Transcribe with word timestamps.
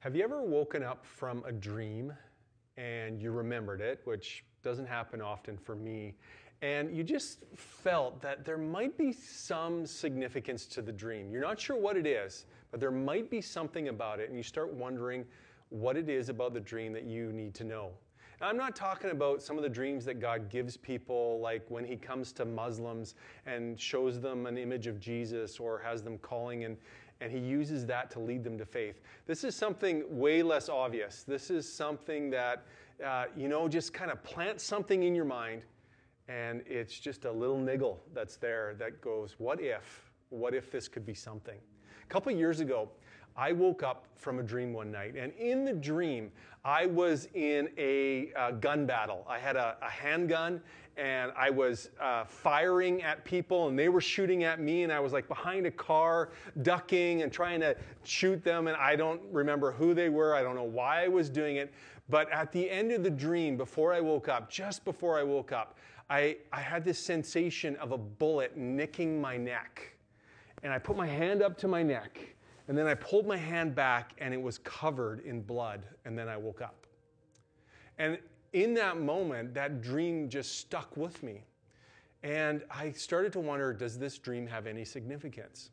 Have 0.00 0.16
you 0.16 0.24
ever 0.24 0.40
woken 0.40 0.82
up 0.82 1.04
from 1.04 1.44
a 1.46 1.52
dream 1.52 2.10
and 2.78 3.20
you 3.20 3.32
remembered 3.32 3.82
it, 3.82 4.00
which 4.04 4.46
doesn't 4.62 4.86
happen 4.86 5.20
often 5.20 5.58
for 5.58 5.76
me, 5.76 6.14
and 6.62 6.96
you 6.96 7.04
just 7.04 7.44
felt 7.54 8.22
that 8.22 8.42
there 8.42 8.56
might 8.56 8.96
be 8.96 9.12
some 9.12 9.84
significance 9.84 10.64
to 10.68 10.80
the 10.80 10.90
dream? 10.90 11.30
You're 11.30 11.42
not 11.42 11.60
sure 11.60 11.76
what 11.76 11.98
it 11.98 12.06
is, 12.06 12.46
but 12.70 12.80
there 12.80 12.90
might 12.90 13.30
be 13.30 13.42
something 13.42 13.88
about 13.88 14.20
it, 14.20 14.30
and 14.30 14.38
you 14.38 14.42
start 14.42 14.72
wondering 14.72 15.22
what 15.68 15.98
it 15.98 16.08
is 16.08 16.30
about 16.30 16.54
the 16.54 16.60
dream 16.60 16.94
that 16.94 17.04
you 17.04 17.30
need 17.30 17.52
to 17.56 17.64
know. 17.64 17.90
I'm 18.40 18.56
not 18.56 18.74
talking 18.74 19.10
about 19.10 19.42
some 19.42 19.58
of 19.58 19.62
the 19.62 19.68
dreams 19.68 20.06
that 20.06 20.18
God 20.18 20.48
gives 20.48 20.78
people, 20.78 21.40
like 21.42 21.66
when 21.68 21.84
He 21.84 21.96
comes 21.96 22.32
to 22.32 22.46
Muslims 22.46 23.16
and 23.44 23.78
shows 23.78 24.18
them 24.18 24.46
an 24.46 24.56
image 24.56 24.86
of 24.86 24.98
Jesus 24.98 25.60
or 25.60 25.78
has 25.80 26.02
them 26.02 26.16
calling 26.16 26.64
and, 26.64 26.78
and 27.20 27.30
He 27.32 27.38
uses 27.38 27.86
that 27.86 28.10
to 28.12 28.20
lead 28.20 28.44
them 28.44 28.58
to 28.58 28.64
faith. 28.64 29.00
This 29.26 29.44
is 29.44 29.54
something 29.54 30.04
way 30.08 30.42
less 30.42 30.68
obvious. 30.68 31.22
This 31.22 31.50
is 31.50 31.70
something 31.70 32.30
that, 32.30 32.64
uh, 33.04 33.24
you 33.36 33.48
know, 33.48 33.68
just 33.68 33.92
kind 33.92 34.10
of 34.10 34.22
plants 34.22 34.64
something 34.64 35.02
in 35.02 35.14
your 35.14 35.24
mind 35.24 35.62
and 36.30 36.62
it's 36.64 36.98
just 36.98 37.24
a 37.24 37.32
little 37.32 37.58
niggle 37.58 38.00
that's 38.14 38.36
there 38.36 38.74
that 38.78 39.00
goes, 39.00 39.34
what 39.38 39.60
if? 39.60 40.12
What 40.28 40.54
if 40.54 40.70
this 40.70 40.86
could 40.86 41.04
be 41.04 41.14
something? 41.14 41.58
A 42.04 42.06
couple 42.06 42.30
years 42.30 42.60
ago, 42.60 42.88
I 43.36 43.50
woke 43.50 43.82
up 43.82 44.06
from 44.14 44.38
a 44.38 44.42
dream 44.42 44.72
one 44.72 44.92
night, 44.92 45.16
and 45.16 45.32
in 45.32 45.64
the 45.64 45.72
dream, 45.72 46.30
I 46.64 46.86
was 46.86 47.28
in 47.34 47.68
a 47.78 48.32
uh, 48.34 48.52
gun 48.52 48.86
battle. 48.86 49.24
I 49.28 49.38
had 49.38 49.56
a, 49.56 49.76
a 49.82 49.90
handgun, 49.90 50.60
and 51.00 51.32
I 51.34 51.48
was 51.48 51.88
uh, 51.98 52.24
firing 52.24 53.02
at 53.02 53.24
people, 53.24 53.68
and 53.68 53.78
they 53.78 53.88
were 53.88 54.02
shooting 54.02 54.44
at 54.44 54.60
me, 54.60 54.82
and 54.82 54.92
I 54.92 55.00
was 55.00 55.12
like 55.12 55.26
behind 55.26 55.66
a 55.66 55.70
car, 55.70 56.28
ducking 56.62 57.22
and 57.22 57.32
trying 57.32 57.60
to 57.60 57.74
shoot 58.04 58.44
them, 58.44 58.68
and 58.68 58.76
I 58.76 58.96
don't 58.96 59.20
remember 59.32 59.72
who 59.72 59.94
they 59.94 60.10
were. 60.10 60.34
I 60.34 60.42
don't 60.42 60.54
know 60.54 60.62
why 60.62 61.04
I 61.04 61.08
was 61.08 61.30
doing 61.30 61.56
it. 61.56 61.72
But 62.10 62.30
at 62.30 62.52
the 62.52 62.68
end 62.68 62.92
of 62.92 63.02
the 63.02 63.10
dream, 63.10 63.56
before 63.56 63.94
I 63.94 64.00
woke 64.00 64.28
up, 64.28 64.50
just 64.50 64.84
before 64.84 65.18
I 65.18 65.22
woke 65.22 65.52
up, 65.52 65.78
I, 66.10 66.36
I 66.52 66.60
had 66.60 66.84
this 66.84 66.98
sensation 66.98 67.76
of 67.76 67.92
a 67.92 67.98
bullet 67.98 68.56
nicking 68.56 69.20
my 69.20 69.36
neck. 69.36 69.94
And 70.62 70.72
I 70.72 70.78
put 70.78 70.96
my 70.96 71.06
hand 71.06 71.40
up 71.40 71.56
to 71.58 71.68
my 71.68 71.82
neck 71.82 72.18
and 72.68 72.76
then 72.76 72.86
I 72.86 72.94
pulled 72.94 73.26
my 73.26 73.36
hand 73.36 73.74
back 73.74 74.12
and 74.18 74.34
it 74.34 74.40
was 74.40 74.58
covered 74.58 75.20
in 75.20 75.40
blood. 75.40 75.86
And 76.04 76.18
then 76.18 76.28
I 76.28 76.36
woke 76.36 76.60
up. 76.60 76.86
And 77.98 78.18
in 78.52 78.74
that 78.74 79.00
moment, 79.00 79.54
that 79.54 79.82
dream 79.82 80.28
just 80.28 80.58
stuck 80.58 80.96
with 80.96 81.22
me. 81.22 81.44
And 82.22 82.62
I 82.70 82.92
started 82.92 83.32
to 83.32 83.40
wonder 83.40 83.72
does 83.72 83.98
this 83.98 84.18
dream 84.18 84.46
have 84.46 84.66
any 84.66 84.84
significance? 84.84 85.70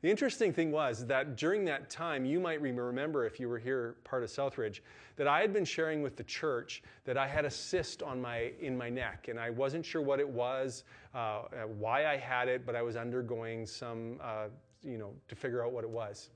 The 0.00 0.10
interesting 0.10 0.52
thing 0.52 0.70
was 0.70 1.04
that 1.06 1.36
during 1.36 1.64
that 1.64 1.90
time, 1.90 2.24
you 2.24 2.38
might 2.38 2.60
remember 2.60 3.26
if 3.26 3.40
you 3.40 3.48
were 3.48 3.58
here 3.58 3.96
part 4.04 4.22
of 4.22 4.30
Southridge, 4.30 4.80
that 5.16 5.26
I 5.26 5.40
had 5.40 5.52
been 5.52 5.64
sharing 5.64 6.02
with 6.02 6.16
the 6.16 6.22
church 6.22 6.84
that 7.04 7.16
I 7.16 7.26
had 7.26 7.44
a 7.44 7.50
cyst 7.50 8.04
on 8.04 8.20
my 8.20 8.52
in 8.60 8.78
my 8.78 8.88
neck, 8.88 9.26
and 9.28 9.40
I 9.40 9.50
wasn't 9.50 9.84
sure 9.84 10.00
what 10.00 10.20
it 10.20 10.28
was, 10.28 10.84
uh, 11.14 11.42
why 11.78 12.06
I 12.06 12.16
had 12.16 12.46
it, 12.46 12.64
but 12.64 12.76
I 12.76 12.82
was 12.82 12.94
undergoing 12.94 13.66
some 13.66 14.20
uh, 14.22 14.46
you 14.82 14.98
know, 14.98 15.12
to 15.28 15.34
figure 15.34 15.64
out 15.64 15.72
what 15.72 15.84
it 15.84 15.90
was. 15.90 16.30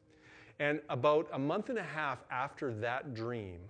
And 0.58 0.80
about 0.88 1.28
a 1.32 1.38
month 1.38 1.70
and 1.70 1.78
a 1.78 1.82
half 1.82 2.24
after 2.30 2.72
that 2.74 3.14
dream, 3.14 3.60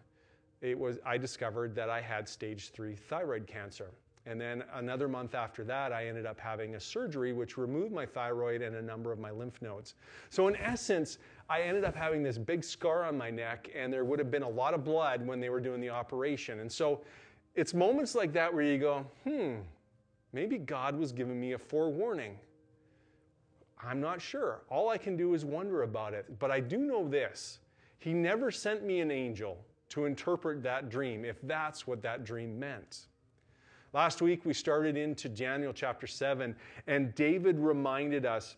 it 0.63 0.79
was, 0.79 0.99
I 1.05 1.19
discovered 1.19 1.75
that 1.75 1.91
I 1.91 2.01
had 2.01 2.29
stage 2.29 2.71
three 2.71 2.95
thyroid 2.95 3.47
cancer. 3.47 3.91
And 4.25 4.41
then 4.41 4.63
another 4.75 5.09
month 5.09 5.35
after 5.35 5.65
that, 5.65 5.93
I 5.93 6.07
ended 6.07 6.27
up 6.27 6.39
having 6.39 6.77
a 6.77 6.81
surgery 6.81 7.33
which 7.33 7.59
removed 7.59 7.93
my 7.93 8.07
thyroid 8.07 8.63
and 8.63 8.77
a 8.77 8.83
number 8.83 9.11
of 9.11 9.19
my 9.19 9.33
lymph 9.33 9.61
nodes. 9.61 9.97
So, 10.31 10.47
in 10.47 10.55
essence, 10.57 11.19
I 11.51 11.63
ended 11.63 11.83
up 11.85 11.97
having 11.97 12.23
this 12.23 12.39
big 12.39 12.63
scar 12.63 13.05
on 13.05 13.19
my 13.19 13.31
neck, 13.31 13.69
and 13.75 13.93
there 13.93 14.05
would 14.05 14.21
have 14.21 14.31
been 14.31 14.45
a 14.45 14.49
lot 14.49 14.75
of 14.75 14.85
blood 14.85 15.27
when 15.27 15.41
they 15.41 15.49
were 15.49 15.61
doing 15.61 15.81
the 15.81 15.91
operation. 15.91 16.61
And 16.61 16.71
so, 16.71 17.01
it's 17.57 17.75
moments 17.75 18.15
like 18.15 18.33
that 18.35 18.55
where 18.55 18.63
you 18.63 18.79
go, 18.79 19.05
hmm, 19.25 19.57
maybe 20.33 20.57
God 20.57 20.97
was 20.97 21.11
giving 21.11 21.41
me 21.41 21.53
a 21.53 21.59
forewarning. 21.59 22.39
I'm 23.83 24.01
not 24.01 24.23
sure. 24.23 24.63
All 24.71 24.89
I 24.89 24.99
can 24.99 25.17
do 25.17 25.35
is 25.35 25.45
wonder 25.45 25.83
about 25.83 26.15
it. 26.15 26.39
But 26.39 26.53
I 26.53 26.61
do 26.61 26.79
know 26.79 27.09
this 27.09 27.59
He 27.99 28.13
never 28.13 28.53
sent 28.53 28.85
me 28.85 29.01
an 29.01 29.11
angel 29.11 29.59
to 29.93 30.07
interpret 30.07 30.63
that 30.63 30.89
dream, 30.89 31.23
if 31.23 31.37
that's 31.43 31.87
what 31.87 32.01
that 32.01 32.25
dream 32.25 32.59
meant. 32.59 33.09
Last 33.93 34.23
week 34.23 34.47
we 34.47 34.55
started 34.55 34.97
into 34.97 35.29
Daniel 35.29 35.71
chapter 35.75 36.07
7, 36.07 36.57
and 36.87 37.15
David 37.15 37.59
reminded 37.59 38.25
us 38.25 38.57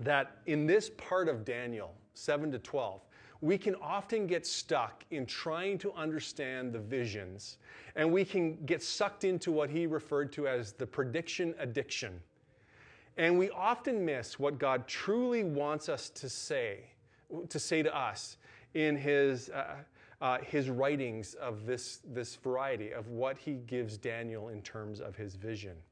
that 0.00 0.38
in 0.46 0.66
this 0.66 0.88
part 0.96 1.28
of 1.28 1.44
Daniel, 1.44 1.92
7 2.14 2.50
to 2.52 2.58
12, 2.58 3.02
we 3.42 3.58
can 3.58 3.74
often 3.82 4.26
get 4.26 4.46
stuck 4.46 5.04
in 5.10 5.26
trying 5.26 5.76
to 5.76 5.92
understand 5.92 6.72
the 6.72 6.78
visions, 6.78 7.58
and 7.94 8.10
we 8.10 8.24
can 8.24 8.56
get 8.64 8.82
sucked 8.82 9.24
into 9.24 9.52
what 9.52 9.68
he 9.68 9.86
referred 9.86 10.32
to 10.32 10.48
as 10.48 10.72
the 10.72 10.86
prediction 10.86 11.54
addiction. 11.58 12.18
And 13.18 13.38
we 13.38 13.50
often 13.50 14.06
miss 14.06 14.38
what 14.38 14.58
God 14.58 14.88
truly 14.88 15.44
wants 15.44 15.90
us 15.90 16.08
to 16.10 16.30
say, 16.30 16.84
to 17.50 17.58
say 17.58 17.82
to 17.82 17.94
us 17.94 18.38
in 18.72 18.96
his, 18.96 19.50
uh, 19.50 19.74
uh, 20.22 20.38
his 20.38 20.70
writings 20.70 21.34
of 21.34 21.66
this, 21.66 21.98
this 22.06 22.36
variety 22.36 22.92
of 22.92 23.08
what 23.08 23.36
he 23.36 23.54
gives 23.54 23.98
Daniel 23.98 24.50
in 24.50 24.62
terms 24.62 25.00
of 25.00 25.16
his 25.16 25.34
visions. 25.34 25.82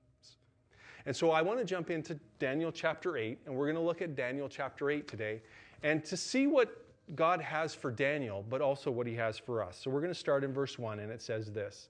And 1.05 1.17
so 1.17 1.33
I 1.33 1.43
want 1.43 1.59
to 1.59 1.65
jump 1.65 1.91
into 1.91 2.15
Daniel 2.39 2.71
chapter 2.71 3.17
8, 3.17 3.41
and 3.45 3.55
we're 3.55 3.67
going 3.67 3.75
to 3.75 3.83
look 3.83 4.01
at 4.01 4.15
Daniel 4.15 4.49
chapter 4.49 4.89
8 4.89 5.09
today, 5.09 5.43
and 5.83 6.05
to 6.05 6.17
see 6.17 6.47
what 6.47 6.85
God 7.17 7.41
has 7.41 7.75
for 7.75 7.91
Daniel, 7.91 8.45
but 8.49 8.61
also 8.61 8.89
what 8.93 9.09
he 9.09 9.17
has 9.17 9.37
for 9.37 9.65
us. 9.65 9.81
So 9.83 9.91
we're 9.91 10.01
going 10.01 10.13
to 10.13 10.19
start 10.19 10.45
in 10.45 10.53
verse 10.53 10.79
1, 10.79 11.01
and 11.01 11.11
it 11.11 11.21
says 11.21 11.51
this 11.51 11.89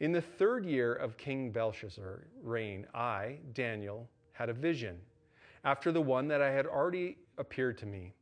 In 0.00 0.10
the 0.10 0.22
third 0.22 0.64
year 0.64 0.94
of 0.94 1.18
King 1.18 1.50
Belshazzar 1.50 2.28
reign, 2.42 2.86
I, 2.94 3.40
Daniel, 3.52 4.08
had 4.32 4.48
a 4.48 4.54
vision, 4.54 4.96
after 5.64 5.92
the 5.92 6.00
one 6.00 6.28
that 6.28 6.40
I 6.40 6.50
had 6.50 6.64
already 6.66 7.18
appeared 7.36 7.76
to 7.78 7.86
me. 7.86 8.14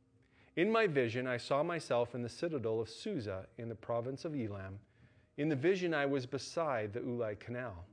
In 0.57 0.71
my 0.71 0.87
vision, 0.87 1.27
I 1.27 1.37
saw 1.37 1.61
myself 1.61 2.15
in 2.15 2.23
the 2.23 2.29
citadel 2.29 2.81
of 2.81 2.89
Susa 2.89 3.45
in 3.59 3.69
the 3.69 3.75
province 3.75 4.25
of 4.25 4.33
Elam. 4.33 4.79
In 5.37 5.49
the 5.49 5.55
vision, 5.55 5.93
I 5.93 6.07
was 6.07 6.25
beside 6.25 6.91
the 6.91 7.01
Ulai 7.01 7.39
Canal. 7.39 7.85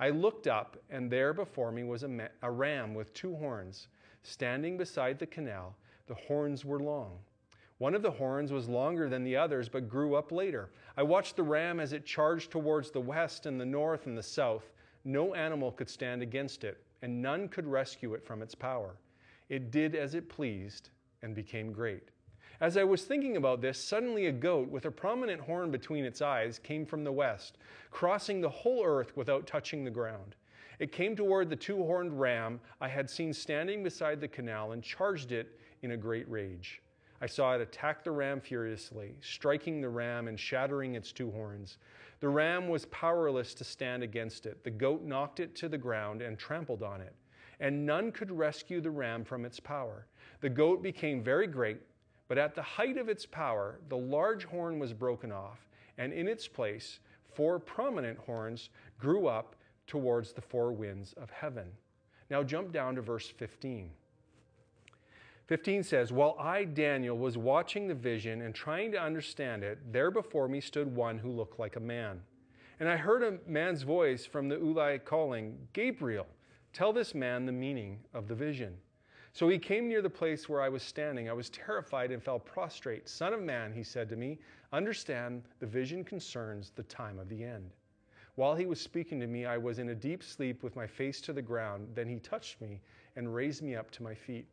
I 0.00 0.10
looked 0.10 0.48
up, 0.48 0.76
and 0.90 1.08
there 1.08 1.32
before 1.32 1.70
me 1.70 1.84
was 1.84 2.02
a, 2.02 2.08
ma- 2.08 2.24
a 2.42 2.50
ram 2.50 2.94
with 2.94 3.14
two 3.14 3.36
horns, 3.36 3.86
standing 4.24 4.76
beside 4.76 5.20
the 5.20 5.26
canal. 5.26 5.76
The 6.08 6.16
horns 6.16 6.64
were 6.64 6.80
long. 6.80 7.16
One 7.78 7.94
of 7.94 8.02
the 8.02 8.10
horns 8.10 8.50
was 8.50 8.68
longer 8.68 9.08
than 9.08 9.22
the 9.22 9.36
others, 9.36 9.68
but 9.68 9.88
grew 9.88 10.16
up 10.16 10.32
later. 10.32 10.70
I 10.96 11.04
watched 11.04 11.36
the 11.36 11.44
ram 11.44 11.78
as 11.78 11.92
it 11.92 12.04
charged 12.04 12.50
towards 12.50 12.90
the 12.90 13.00
west 13.00 13.46
and 13.46 13.60
the 13.60 13.64
north 13.64 14.06
and 14.06 14.18
the 14.18 14.22
south. 14.24 14.72
No 15.04 15.32
animal 15.34 15.70
could 15.70 15.88
stand 15.88 16.22
against 16.22 16.64
it 16.64 16.82
and 17.02 17.22
none 17.22 17.46
could 17.46 17.68
rescue 17.68 18.14
it 18.14 18.24
from 18.24 18.42
its 18.42 18.56
power. 18.56 18.96
It 19.48 19.70
did 19.70 19.94
as 19.94 20.16
it 20.16 20.28
pleased 20.28 20.90
and 21.22 21.34
became 21.34 21.72
great. 21.72 22.10
As 22.60 22.76
I 22.76 22.84
was 22.84 23.04
thinking 23.04 23.36
about 23.36 23.62
this, 23.62 23.82
suddenly 23.82 24.26
a 24.26 24.32
goat 24.32 24.68
with 24.68 24.84
a 24.84 24.90
prominent 24.90 25.40
horn 25.40 25.70
between 25.70 26.04
its 26.04 26.20
eyes 26.20 26.58
came 26.58 26.84
from 26.84 27.04
the 27.04 27.12
west, 27.12 27.56
crossing 27.90 28.40
the 28.40 28.48
whole 28.50 28.84
earth 28.84 29.16
without 29.16 29.46
touching 29.46 29.82
the 29.82 29.90
ground. 29.90 30.36
It 30.78 30.92
came 30.92 31.16
toward 31.16 31.48
the 31.48 31.56
two 31.56 31.76
horned 31.76 32.18
ram 32.18 32.60
I 32.80 32.88
had 32.88 33.08
seen 33.08 33.32
standing 33.32 33.82
beside 33.82 34.20
the 34.20 34.28
canal 34.28 34.72
and 34.72 34.82
charged 34.82 35.32
it 35.32 35.58
in 35.82 35.92
a 35.92 35.96
great 35.96 36.28
rage. 36.30 36.82
I 37.22 37.26
saw 37.26 37.54
it 37.54 37.60
attack 37.60 38.02
the 38.02 38.12
ram 38.12 38.40
furiously, 38.40 39.14
striking 39.20 39.80
the 39.80 39.90
ram 39.90 40.26
and 40.26 40.40
shattering 40.40 40.94
its 40.94 41.12
two 41.12 41.30
horns. 41.30 41.76
The 42.20 42.28
ram 42.28 42.68
was 42.68 42.86
powerless 42.86 43.52
to 43.54 43.64
stand 43.64 44.02
against 44.02 44.46
it. 44.46 44.64
The 44.64 44.70
goat 44.70 45.02
knocked 45.02 45.40
it 45.40 45.54
to 45.56 45.68
the 45.68 45.78
ground 45.78 46.22
and 46.22 46.38
trampled 46.38 46.82
on 46.82 47.00
it, 47.00 47.14
and 47.60 47.86
none 47.86 48.10
could 48.10 48.30
rescue 48.30 48.80
the 48.80 48.90
ram 48.90 49.24
from 49.24 49.44
its 49.44 49.60
power. 49.60 50.06
The 50.40 50.48
goat 50.48 50.82
became 50.82 51.22
very 51.22 51.46
great, 51.46 51.80
but 52.28 52.38
at 52.38 52.54
the 52.54 52.62
height 52.62 52.96
of 52.96 53.08
its 53.08 53.26
power, 53.26 53.78
the 53.88 53.96
large 53.96 54.44
horn 54.44 54.78
was 54.78 54.92
broken 54.92 55.30
off, 55.30 55.68
and 55.98 56.12
in 56.12 56.26
its 56.26 56.48
place, 56.48 57.00
four 57.34 57.58
prominent 57.58 58.18
horns 58.18 58.70
grew 58.98 59.26
up 59.26 59.56
towards 59.86 60.32
the 60.32 60.40
four 60.40 60.72
winds 60.72 61.12
of 61.14 61.30
heaven. 61.30 61.66
Now 62.30 62.42
jump 62.42 62.72
down 62.72 62.94
to 62.94 63.02
verse 63.02 63.28
15. 63.28 63.90
15 65.48 65.82
says, 65.82 66.12
While 66.12 66.36
I, 66.38 66.62
Daniel, 66.62 67.18
was 67.18 67.36
watching 67.36 67.88
the 67.88 67.94
vision 67.94 68.42
and 68.42 68.54
trying 68.54 68.92
to 68.92 69.02
understand 69.02 69.64
it, 69.64 69.92
there 69.92 70.12
before 70.12 70.46
me 70.46 70.60
stood 70.60 70.94
one 70.94 71.18
who 71.18 71.32
looked 71.32 71.58
like 71.58 71.74
a 71.74 71.80
man. 71.80 72.20
And 72.78 72.88
I 72.88 72.96
heard 72.96 73.24
a 73.24 73.50
man's 73.50 73.82
voice 73.82 74.24
from 74.24 74.48
the 74.48 74.54
Ulai 74.54 75.04
calling, 75.04 75.58
Gabriel, 75.72 76.28
tell 76.72 76.92
this 76.92 77.14
man 77.14 77.46
the 77.46 77.52
meaning 77.52 77.98
of 78.14 78.28
the 78.28 78.34
vision. 78.34 78.76
So 79.32 79.48
he 79.48 79.58
came 79.58 79.88
near 79.88 80.02
the 80.02 80.10
place 80.10 80.48
where 80.48 80.60
I 80.60 80.68
was 80.68 80.82
standing. 80.82 81.28
I 81.28 81.34
was 81.34 81.50
terrified 81.50 82.10
and 82.10 82.22
fell 82.22 82.38
prostrate. 82.38 83.08
Son 83.08 83.32
of 83.32 83.42
man, 83.42 83.72
he 83.72 83.84
said 83.84 84.08
to 84.08 84.16
me, 84.16 84.38
understand 84.72 85.42
the 85.60 85.66
vision 85.66 86.04
concerns 86.04 86.72
the 86.74 86.82
time 86.84 87.18
of 87.18 87.28
the 87.28 87.44
end. 87.44 87.70
While 88.34 88.56
he 88.56 88.66
was 88.66 88.80
speaking 88.80 89.20
to 89.20 89.26
me, 89.26 89.46
I 89.46 89.58
was 89.58 89.78
in 89.78 89.90
a 89.90 89.94
deep 89.94 90.22
sleep 90.22 90.62
with 90.62 90.76
my 90.76 90.86
face 90.86 91.20
to 91.22 91.32
the 91.32 91.42
ground. 91.42 91.88
Then 91.94 92.08
he 92.08 92.18
touched 92.18 92.60
me 92.60 92.80
and 93.16 93.34
raised 93.34 93.62
me 93.62 93.76
up 93.76 93.90
to 93.92 94.02
my 94.02 94.14
feet. 94.14 94.46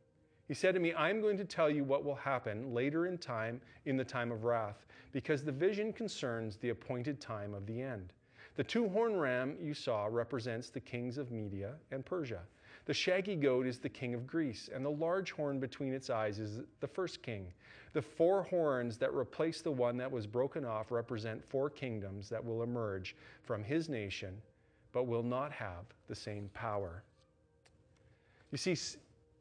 He 0.48 0.54
said 0.54 0.74
to 0.76 0.80
me, 0.80 0.94
I'm 0.94 1.22
going 1.22 1.38
to 1.38 1.46
tell 1.46 1.70
you 1.70 1.84
what 1.84 2.06
will 2.06 2.16
happen 2.16 2.74
later 2.74 3.06
in 3.06 3.18
time, 3.18 3.60
in 3.86 3.98
the 3.98 4.06
time 4.06 4.32
of 4.32 4.44
wrath, 4.44 4.86
because 5.12 5.44
the 5.44 5.52
vision 5.52 5.92
concerns 5.92 6.58
the 6.58 6.70
appointed 6.70 7.20
time 7.20 7.54
of 7.54 7.66
the 7.66 7.82
end. 7.82 8.14
The 8.58 8.64
two 8.64 8.90
horn 8.90 9.16
ram 9.16 9.56
you 9.62 9.76
saw 9.76 10.08
represents 10.08 10.72
the 10.72 10.80
kings 10.80 11.20
of 11.20 11.32
Media 11.32 11.76
and 11.92 12.04
Persia. 12.04 12.42
The 12.86 12.94
shaggy 12.94 13.36
goat 13.36 13.68
is 13.68 13.78
the 13.78 13.88
king 13.88 14.16
of 14.16 14.26
Greece, 14.26 14.68
and 14.74 14.84
the 14.84 14.90
large 14.90 15.32
horn 15.32 15.60
between 15.60 15.94
its 15.94 16.10
eyes 16.10 16.40
is 16.40 16.62
the 16.80 16.88
first 16.88 17.22
king. 17.22 17.54
The 17.94 18.02
four 18.02 18.42
horns 18.44 18.98
that 18.98 19.14
replace 19.14 19.62
the 19.62 19.72
one 19.72 19.96
that 19.98 20.12
was 20.12 20.26
broken 20.26 20.66
off 20.66 20.92
represent 20.92 21.48
four 21.48 21.70
kingdoms 21.70 22.30
that 22.30 22.44
will 22.44 22.64
emerge 22.64 23.16
from 23.44 23.64
his 23.64 23.90
nation, 23.90 24.42
but 24.92 25.04
will 25.04 25.24
not 25.24 25.52
have 25.52 25.86
the 26.08 26.16
same 26.16 26.50
power. 26.56 27.04
You 28.52 28.58
see, 28.58 28.76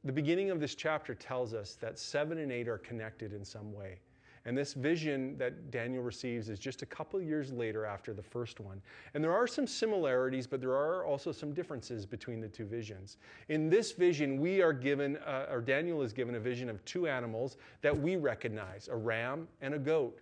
the 0.04 0.12
beginning 0.12 0.50
of 0.50 0.60
this 0.60 0.74
chapter 0.74 1.14
tells 1.14 1.54
us 1.54 1.74
that 1.76 1.98
seven 1.98 2.36
and 2.38 2.52
eight 2.52 2.68
are 2.68 2.78
connected 2.78 3.32
in 3.32 3.46
some 3.46 3.72
way. 3.72 3.98
And 4.46 4.56
this 4.56 4.74
vision 4.74 5.36
that 5.38 5.72
Daniel 5.72 6.04
receives 6.04 6.48
is 6.48 6.60
just 6.60 6.82
a 6.82 6.86
couple 6.86 7.20
years 7.20 7.52
later 7.52 7.84
after 7.84 8.14
the 8.14 8.22
first 8.22 8.60
one. 8.60 8.80
And 9.12 9.22
there 9.22 9.34
are 9.34 9.48
some 9.48 9.66
similarities, 9.66 10.46
but 10.46 10.60
there 10.60 10.70
are 10.70 11.04
also 11.04 11.32
some 11.32 11.52
differences 11.52 12.06
between 12.06 12.40
the 12.40 12.48
two 12.48 12.64
visions. 12.64 13.16
In 13.48 13.68
this 13.68 13.90
vision, 13.90 14.40
we 14.40 14.62
are 14.62 14.72
given, 14.72 15.16
uh, 15.18 15.46
or 15.50 15.60
Daniel 15.60 16.00
is 16.00 16.12
given 16.12 16.36
a 16.36 16.40
vision 16.40 16.70
of 16.70 16.82
two 16.84 17.08
animals 17.08 17.56
that 17.82 17.96
we 17.98 18.14
recognize 18.14 18.86
a 18.86 18.94
ram 18.94 19.48
and 19.60 19.74
a 19.74 19.78
goat. 19.80 20.20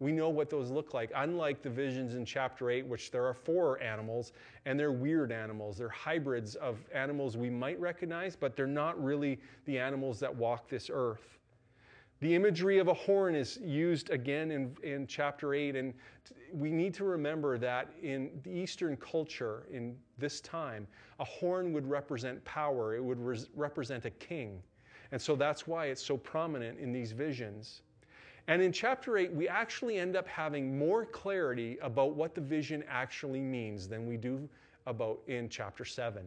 We 0.00 0.12
know 0.12 0.28
what 0.28 0.50
those 0.50 0.68
look 0.68 0.92
like, 0.92 1.10
unlike 1.14 1.62
the 1.62 1.70
visions 1.70 2.14
in 2.14 2.26
chapter 2.26 2.70
8, 2.70 2.86
which 2.86 3.10
there 3.10 3.24
are 3.24 3.34
four 3.34 3.80
animals, 3.80 4.32
and 4.66 4.78
they're 4.78 4.92
weird 4.92 5.32
animals. 5.32 5.78
They're 5.78 5.88
hybrids 5.88 6.56
of 6.56 6.78
animals 6.92 7.38
we 7.38 7.48
might 7.48 7.80
recognize, 7.80 8.36
but 8.36 8.54
they're 8.54 8.66
not 8.66 9.02
really 9.02 9.38
the 9.64 9.78
animals 9.78 10.20
that 10.20 10.34
walk 10.34 10.68
this 10.68 10.90
earth. 10.92 11.38
The 12.22 12.36
imagery 12.36 12.78
of 12.78 12.86
a 12.86 12.94
horn 12.94 13.34
is 13.34 13.58
used 13.64 14.10
again 14.10 14.52
in, 14.52 14.76
in 14.84 15.08
chapter 15.08 15.54
8, 15.54 15.74
and 15.74 15.92
we 16.52 16.70
need 16.70 16.94
to 16.94 17.04
remember 17.04 17.58
that 17.58 17.92
in 18.00 18.30
the 18.44 18.50
Eastern 18.50 18.96
culture 18.96 19.66
in 19.72 19.96
this 20.18 20.40
time, 20.40 20.86
a 21.18 21.24
horn 21.24 21.72
would 21.72 21.84
represent 21.84 22.42
power, 22.44 22.94
it 22.94 23.02
would 23.02 23.18
res- 23.18 23.48
represent 23.56 24.04
a 24.04 24.10
king. 24.10 24.62
And 25.10 25.20
so 25.20 25.34
that's 25.34 25.66
why 25.66 25.86
it's 25.86 26.00
so 26.00 26.16
prominent 26.16 26.78
in 26.78 26.92
these 26.92 27.10
visions. 27.10 27.82
And 28.46 28.62
in 28.62 28.70
chapter 28.70 29.18
8, 29.18 29.32
we 29.32 29.48
actually 29.48 29.98
end 29.98 30.14
up 30.14 30.28
having 30.28 30.78
more 30.78 31.04
clarity 31.04 31.76
about 31.82 32.14
what 32.14 32.36
the 32.36 32.40
vision 32.40 32.84
actually 32.88 33.40
means 33.40 33.88
than 33.88 34.06
we 34.06 34.16
do 34.16 34.48
about 34.86 35.18
in 35.26 35.48
chapter 35.48 35.84
7. 35.84 36.22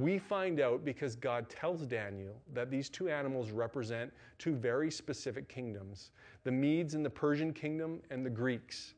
We 0.00 0.18
find 0.18 0.60
out 0.60 0.82
because 0.82 1.14
God 1.14 1.50
tells 1.50 1.82
Daniel 1.82 2.40
that 2.54 2.70
these 2.70 2.88
two 2.88 3.10
animals 3.10 3.50
represent 3.50 4.10
two 4.38 4.54
very 4.54 4.90
specific 4.90 5.46
kingdoms 5.46 6.12
the 6.42 6.50
Medes 6.50 6.94
and 6.94 7.04
the 7.04 7.10
Persian 7.10 7.52
kingdom, 7.52 8.00
and 8.10 8.24
the 8.24 8.30
Greeks. 8.30 8.94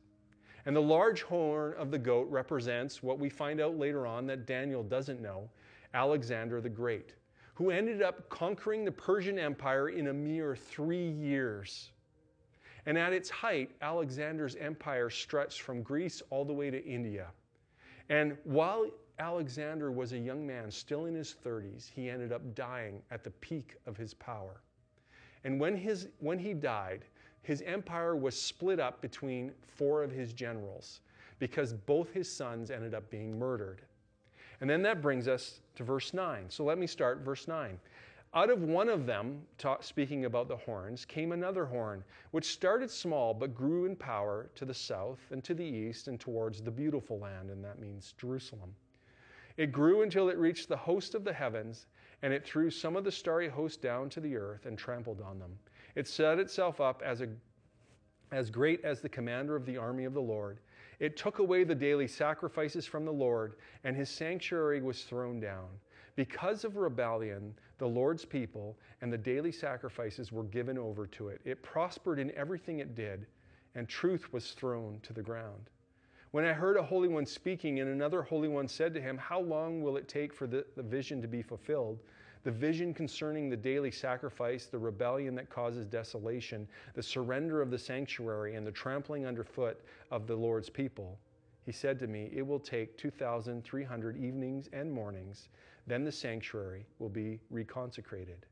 And 0.65 0.73
the 0.73 0.81
large 0.81 1.23
horn 1.23 1.73
of 1.77 1.91
the 1.91 1.99
goat 1.99 2.29
represents 2.31 3.03
what 3.03 3.19
we 3.19 3.27
find 3.27 3.59
out 3.59 3.77
later 3.77 4.07
on 4.07 4.25
that 4.27 4.45
Daniel 4.45 4.81
doesn't 4.81 5.21
know 5.21 5.49
Alexander 5.93 6.61
the 6.61 6.69
Great, 6.69 7.15
who 7.53 7.69
ended 7.69 8.01
up 8.01 8.29
conquering 8.29 8.85
the 8.85 8.91
Persian 8.93 9.37
Empire 9.37 9.89
in 9.89 10.07
a 10.07 10.13
mere 10.13 10.55
three 10.55 11.09
years. 11.09 11.91
And 12.85 12.97
at 12.97 13.11
its 13.11 13.29
height, 13.29 13.71
Alexander's 13.81 14.55
empire 14.55 15.09
stretched 15.09 15.63
from 15.63 15.83
Greece 15.83 16.21
all 16.29 16.45
the 16.45 16.53
way 16.53 16.69
to 16.69 16.81
India. 16.85 17.27
And 18.07 18.37
while 18.45 18.85
Alexander 19.19 19.91
was 19.91 20.13
a 20.13 20.17
young 20.17 20.45
man, 20.45 20.71
still 20.71 21.05
in 21.05 21.13
his 21.13 21.35
30s, 21.45 21.89
he 21.89 22.09
ended 22.09 22.31
up 22.31 22.55
dying 22.55 23.01
at 23.11 23.23
the 23.23 23.29
peak 23.29 23.75
of 23.85 23.95
his 23.95 24.13
power. 24.13 24.61
And 25.43 25.59
when, 25.59 25.75
his, 25.75 26.07
when 26.19 26.39
he 26.39 26.53
died, 26.53 27.05
his 27.43 27.61
empire 27.61 28.15
was 28.15 28.39
split 28.39 28.79
up 28.79 29.01
between 29.01 29.51
four 29.67 30.03
of 30.03 30.11
his 30.11 30.33
generals 30.33 31.01
because 31.39 31.73
both 31.73 32.11
his 32.13 32.33
sons 32.33 32.71
ended 32.71 32.93
up 32.93 33.09
being 33.09 33.37
murdered. 33.37 33.81
And 34.61 34.69
then 34.69 34.81
that 34.83 35.01
brings 35.01 35.27
us 35.27 35.59
to 35.75 35.83
verse 35.83 36.13
9. 36.13 36.45
So 36.49 36.63
let 36.63 36.77
me 36.77 36.87
start 36.87 37.19
verse 37.19 37.47
9. 37.47 37.77
Out 38.35 38.49
of 38.49 38.63
one 38.63 38.89
of 38.89 39.05
them, 39.05 39.41
speaking 39.81 40.25
about 40.25 40.47
the 40.47 40.57
horns, 40.57 41.05
came 41.05 41.33
another 41.33 41.65
horn, 41.65 42.03
which 42.31 42.53
started 42.53 42.89
small 42.89 43.33
but 43.33 43.53
grew 43.53 43.85
in 43.85 43.95
power 43.95 44.49
to 44.55 44.65
the 44.65 44.73
south 44.73 45.19
and 45.31 45.43
to 45.43 45.53
the 45.53 45.63
east 45.63 46.07
and 46.07 46.19
towards 46.19 46.61
the 46.61 46.71
beautiful 46.71 47.19
land, 47.19 47.51
and 47.51 47.63
that 47.63 47.79
means 47.79 48.15
Jerusalem. 48.17 48.73
It 49.57 49.71
grew 49.71 50.01
until 50.01 50.29
it 50.29 50.37
reached 50.37 50.67
the 50.67 50.77
host 50.77 51.13
of 51.15 51.23
the 51.23 51.33
heavens, 51.33 51.87
and 52.21 52.33
it 52.33 52.43
threw 52.43 52.69
some 52.69 52.95
of 52.95 53.03
the 53.03 53.11
starry 53.11 53.47
host 53.47 53.81
down 53.81 54.09
to 54.09 54.19
the 54.19 54.35
earth 54.35 54.65
and 54.65 54.77
trampled 54.77 55.21
on 55.21 55.39
them. 55.39 55.57
It 55.95 56.07
set 56.07 56.39
itself 56.39 56.81
up 56.81 57.01
as, 57.03 57.21
a, 57.21 57.27
as 58.31 58.49
great 58.49 58.83
as 58.83 59.01
the 59.01 59.09
commander 59.09 59.55
of 59.55 59.65
the 59.65 59.77
army 59.77 60.05
of 60.05 60.13
the 60.13 60.21
Lord. 60.21 60.59
It 60.99 61.17
took 61.17 61.39
away 61.39 61.63
the 61.63 61.75
daily 61.75 62.07
sacrifices 62.07 62.85
from 62.85 63.05
the 63.05 63.13
Lord, 63.13 63.55
and 63.83 63.95
his 63.95 64.09
sanctuary 64.09 64.81
was 64.81 65.03
thrown 65.03 65.39
down. 65.39 65.67
Because 66.15 66.63
of 66.63 66.77
rebellion, 66.77 67.53
the 67.77 67.87
Lord's 67.87 68.25
people 68.25 68.77
and 69.01 69.11
the 69.11 69.17
daily 69.17 69.51
sacrifices 69.51 70.31
were 70.31 70.43
given 70.43 70.77
over 70.77 71.05
to 71.07 71.29
it. 71.29 71.41
It 71.43 71.61
prospered 71.63 72.19
in 72.19 72.31
everything 72.31 72.79
it 72.79 72.95
did, 72.95 73.27
and 73.75 73.87
truth 73.87 74.31
was 74.31 74.51
thrown 74.51 74.99
to 75.03 75.13
the 75.13 75.23
ground. 75.23 75.69
When 76.33 76.45
I 76.45 76.53
heard 76.53 76.77
a 76.77 76.83
Holy 76.83 77.07
One 77.07 77.27
speaking, 77.27 77.79
and 77.79 77.91
another 77.91 78.23
Holy 78.23 78.47
One 78.47 78.67
said 78.67 78.91
to 78.95 78.99
him, 78.99 79.19
How 79.19 79.39
long 79.39 79.83
will 79.83 79.97
it 79.97 80.07
take 80.07 80.33
for 80.33 80.47
the, 80.47 80.65
the 80.75 80.81
vision 80.81 81.21
to 81.21 81.27
be 81.27 81.43
fulfilled? 81.43 81.99
The 82.43 82.49
vision 82.49 82.91
concerning 82.91 83.51
the 83.51 83.55
daily 83.55 83.91
sacrifice, 83.91 84.65
the 84.65 84.79
rebellion 84.79 85.35
that 85.35 85.51
causes 85.51 85.85
desolation, 85.85 86.67
the 86.95 87.03
surrender 87.03 87.61
of 87.61 87.69
the 87.69 87.77
sanctuary, 87.77 88.55
and 88.55 88.65
the 88.65 88.71
trampling 88.71 89.27
underfoot 89.27 89.79
of 90.09 90.25
the 90.25 90.35
Lord's 90.35 90.71
people. 90.71 91.19
He 91.67 91.71
said 91.71 91.99
to 91.99 92.07
me, 92.07 92.31
It 92.33 92.41
will 92.41 92.59
take 92.59 92.97
2,300 92.97 94.17
evenings 94.17 94.69
and 94.73 94.91
mornings 94.91 95.49
then 95.85 96.03
the 96.03 96.11
sanctuary 96.11 96.87
will 96.97 97.09
be 97.09 97.39
reconsecrated. 97.53 98.47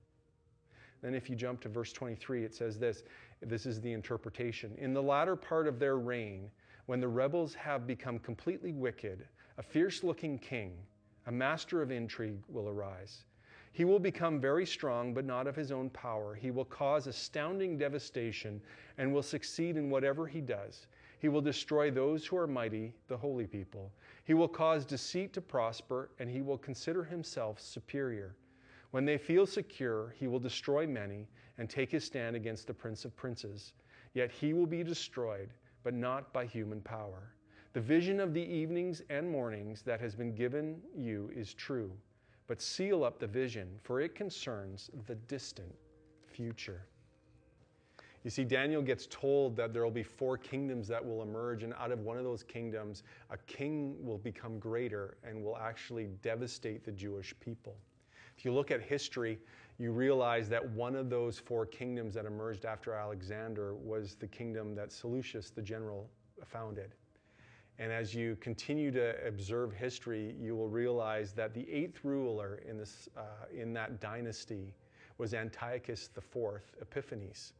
Then, 1.01 1.15
if 1.15 1.31
you 1.31 1.35
jump 1.35 1.61
to 1.61 1.69
verse 1.69 1.91
23, 1.93 2.43
it 2.43 2.53
says 2.53 2.77
this 2.77 3.03
this 3.41 3.65
is 3.65 3.81
the 3.81 3.91
interpretation. 3.91 4.75
In 4.77 4.93
the 4.93 5.01
latter 5.01 5.35
part 5.35 5.67
of 5.67 5.79
their 5.79 5.97
reign, 5.97 6.51
when 6.85 6.99
the 6.99 7.07
rebels 7.07 7.53
have 7.53 7.87
become 7.87 8.19
completely 8.19 8.71
wicked, 8.71 9.27
a 9.57 9.63
fierce 9.63 10.03
looking 10.03 10.37
king, 10.37 10.73
a 11.27 11.31
master 11.31 11.81
of 11.81 11.91
intrigue, 11.91 12.41
will 12.47 12.67
arise. 12.67 13.25
He 13.73 13.85
will 13.85 13.99
become 13.99 14.41
very 14.41 14.65
strong, 14.65 15.13
but 15.13 15.25
not 15.25 15.47
of 15.47 15.55
his 15.55 15.71
own 15.71 15.89
power. 15.91 16.35
He 16.35 16.51
will 16.51 16.65
cause 16.65 17.07
astounding 17.07 17.77
devastation 17.77 18.61
and 18.97 19.13
will 19.13 19.23
succeed 19.23 19.77
in 19.77 19.89
whatever 19.89 20.27
he 20.27 20.41
does. 20.41 20.87
He 21.19 21.29
will 21.29 21.41
destroy 21.41 21.91
those 21.91 22.25
who 22.25 22.35
are 22.35 22.47
mighty, 22.47 22.93
the 23.07 23.15
holy 23.15 23.47
people. 23.47 23.91
He 24.25 24.33
will 24.33 24.47
cause 24.47 24.85
deceit 24.85 25.33
to 25.33 25.41
prosper, 25.41 26.09
and 26.19 26.29
he 26.29 26.41
will 26.41 26.57
consider 26.57 27.03
himself 27.03 27.59
superior. 27.59 28.35
When 28.89 29.05
they 29.05 29.17
feel 29.17 29.45
secure, 29.45 30.13
he 30.19 30.27
will 30.27 30.39
destroy 30.39 30.85
many 30.85 31.27
and 31.57 31.69
take 31.69 31.91
his 31.91 32.03
stand 32.03 32.35
against 32.35 32.67
the 32.67 32.73
Prince 32.73 33.05
of 33.05 33.15
Princes. 33.15 33.73
Yet 34.13 34.31
he 34.31 34.53
will 34.53 34.65
be 34.65 34.83
destroyed, 34.83 35.49
but 35.83 35.93
not 35.93 36.31
by 36.33 36.45
human 36.45 36.81
power. 36.81 37.33
The 37.73 37.81
vision 37.81 38.19
of 38.19 38.33
the 38.33 38.41
evenings 38.41 39.01
and 39.09 39.29
mornings 39.29 39.81
that 39.83 40.01
has 40.01 40.15
been 40.15 40.35
given 40.35 40.81
you 40.95 41.31
is 41.33 41.53
true, 41.53 41.91
but 42.47 42.61
seal 42.61 43.03
up 43.03 43.19
the 43.19 43.27
vision, 43.27 43.69
for 43.81 44.01
it 44.01 44.13
concerns 44.13 44.89
the 45.07 45.15
distant 45.15 45.73
future. 46.27 46.85
You 48.23 48.29
see, 48.29 48.43
Daniel 48.43 48.81
gets 48.83 49.07
told 49.09 49.55
that 49.55 49.73
there 49.73 49.83
will 49.83 49.89
be 49.89 50.03
four 50.03 50.37
kingdoms 50.37 50.87
that 50.89 51.03
will 51.03 51.23
emerge, 51.23 51.63
and 51.63 51.73
out 51.73 51.91
of 51.91 52.01
one 52.01 52.17
of 52.17 52.23
those 52.23 52.43
kingdoms, 52.43 53.03
a 53.31 53.37
king 53.37 53.95
will 54.05 54.19
become 54.19 54.59
greater 54.59 55.17
and 55.23 55.43
will 55.43 55.57
actually 55.57 56.07
devastate 56.21 56.85
the 56.85 56.91
Jewish 56.91 57.33
people. 57.39 57.75
If 58.37 58.45
you 58.45 58.53
look 58.53 58.69
at 58.69 58.81
history, 58.81 59.39
you 59.77 59.91
realize 59.91 60.47
that 60.49 60.67
one 60.71 60.95
of 60.95 61.09
those 61.09 61.39
four 61.39 61.65
kingdoms 61.65 62.13
that 62.13 62.25
emerged 62.25 62.65
after 62.65 62.93
Alexander 62.93 63.73
was 63.75 64.15
the 64.15 64.27
kingdom 64.27 64.75
that 64.75 64.91
Seleucus, 64.91 65.49
the 65.49 65.61
general, 65.61 66.09
founded. 66.45 66.93
And 67.79 67.91
as 67.91 68.13
you 68.13 68.35
continue 68.41 68.91
to 68.91 69.15
observe 69.25 69.73
history, 69.73 70.35
you 70.39 70.55
will 70.55 70.69
realize 70.69 71.33
that 71.33 71.53
the 71.53 71.67
eighth 71.71 72.03
ruler 72.03 72.61
in, 72.67 72.77
this, 72.77 73.09
uh, 73.17 73.21
in 73.55 73.73
that 73.73 73.99
dynasty 73.99 74.75
was 75.17 75.33
Antiochus 75.33 76.09
IV 76.15 76.61
Epiphanes. 76.79 77.53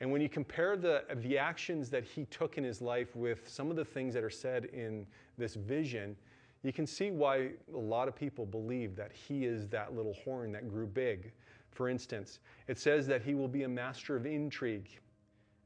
And 0.00 0.10
when 0.10 0.20
you 0.20 0.28
compare 0.28 0.76
the, 0.76 1.04
the 1.16 1.36
actions 1.38 1.90
that 1.90 2.04
he 2.04 2.24
took 2.26 2.56
in 2.56 2.64
his 2.64 2.80
life 2.80 3.14
with 3.14 3.48
some 3.48 3.70
of 3.70 3.76
the 3.76 3.84
things 3.84 4.14
that 4.14 4.24
are 4.24 4.30
said 4.30 4.66
in 4.66 5.06
this 5.36 5.54
vision, 5.54 6.16
you 6.62 6.72
can 6.72 6.86
see 6.86 7.10
why 7.10 7.50
a 7.74 7.78
lot 7.78 8.08
of 8.08 8.14
people 8.14 8.44
believe 8.44 8.96
that 8.96 9.12
he 9.12 9.46
is 9.46 9.66
that 9.68 9.94
little 9.94 10.14
horn 10.24 10.52
that 10.52 10.68
grew 10.68 10.86
big. 10.86 11.32
For 11.70 11.88
instance, 11.88 12.40
it 12.68 12.78
says 12.78 13.06
that 13.06 13.22
he 13.22 13.34
will 13.34 13.48
be 13.48 13.62
a 13.62 13.68
master 13.68 14.16
of 14.16 14.26
intrigue. 14.26 14.88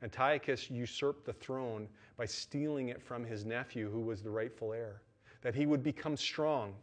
Antiochus 0.03 0.71
usurped 0.71 1.25
the 1.25 1.33
throne 1.33 1.89
by 2.17 2.27
stealing 2.27 2.91
it 2.91 3.03
from 3.03 3.25
his 3.25 3.45
nephew, 3.45 3.91
who 3.91 4.01
was 4.01 4.23
the 4.23 4.31
rightful 4.31 4.73
heir. 4.73 5.03
That 5.43 5.55
he 5.55 5.67
would 5.67 5.83
become 5.83 6.17
strong. 6.17 6.75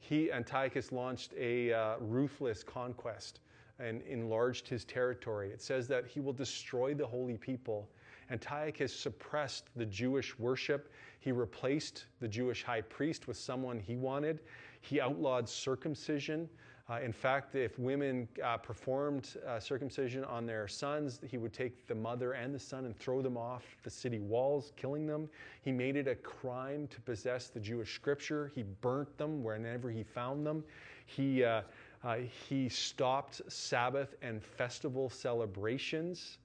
He, 0.00 0.32
Antiochus, 0.32 0.90
launched 0.90 1.32
a 1.38 1.72
uh, 1.72 1.96
ruthless 2.00 2.62
conquest 2.64 3.40
and 3.78 4.02
enlarged 4.02 4.68
his 4.68 4.84
territory. 4.84 5.50
It 5.50 5.60
says 5.60 5.86
that 5.88 6.06
he 6.06 6.20
will 6.20 6.32
destroy 6.32 6.94
the 6.94 7.06
holy 7.06 7.36
people. 7.36 7.88
Antiochus 8.30 8.94
suppressed 8.94 9.68
the 9.76 9.86
Jewish 9.86 10.38
worship. 10.38 10.92
He 11.20 11.32
replaced 11.32 12.06
the 12.20 12.28
Jewish 12.28 12.62
high 12.62 12.82
priest 12.82 13.28
with 13.28 13.36
someone 13.36 13.80
he 13.80 13.96
wanted. 13.96 14.40
He 14.80 15.00
outlawed 15.00 15.48
circumcision. 15.48 16.48
Uh, 16.88 17.00
in 17.00 17.12
fact, 17.12 17.56
if 17.56 17.76
women 17.80 18.28
uh, 18.44 18.56
performed 18.56 19.36
uh, 19.44 19.58
circumcision 19.58 20.22
on 20.24 20.46
their 20.46 20.68
sons, 20.68 21.18
he 21.28 21.36
would 21.36 21.52
take 21.52 21.88
the 21.88 21.94
mother 21.94 22.32
and 22.34 22.54
the 22.54 22.58
son 22.58 22.84
and 22.84 22.96
throw 22.96 23.20
them 23.20 23.36
off 23.36 23.64
the 23.82 23.90
city 23.90 24.20
walls, 24.20 24.72
killing 24.76 25.04
them. 25.04 25.28
He 25.62 25.72
made 25.72 25.96
it 25.96 26.06
a 26.06 26.14
crime 26.14 26.86
to 26.88 27.00
possess 27.00 27.48
the 27.48 27.58
Jewish 27.58 27.92
scripture. 27.92 28.52
He 28.54 28.62
burnt 28.62 29.18
them 29.18 29.42
whenever 29.42 29.90
he 29.90 30.04
found 30.04 30.46
them. 30.46 30.62
He, 31.06 31.42
uh, 31.42 31.62
uh, 32.04 32.18
he 32.48 32.68
stopped 32.68 33.40
Sabbath 33.48 34.14
and 34.22 34.40
festival 34.40 35.10
celebrations. 35.10 36.38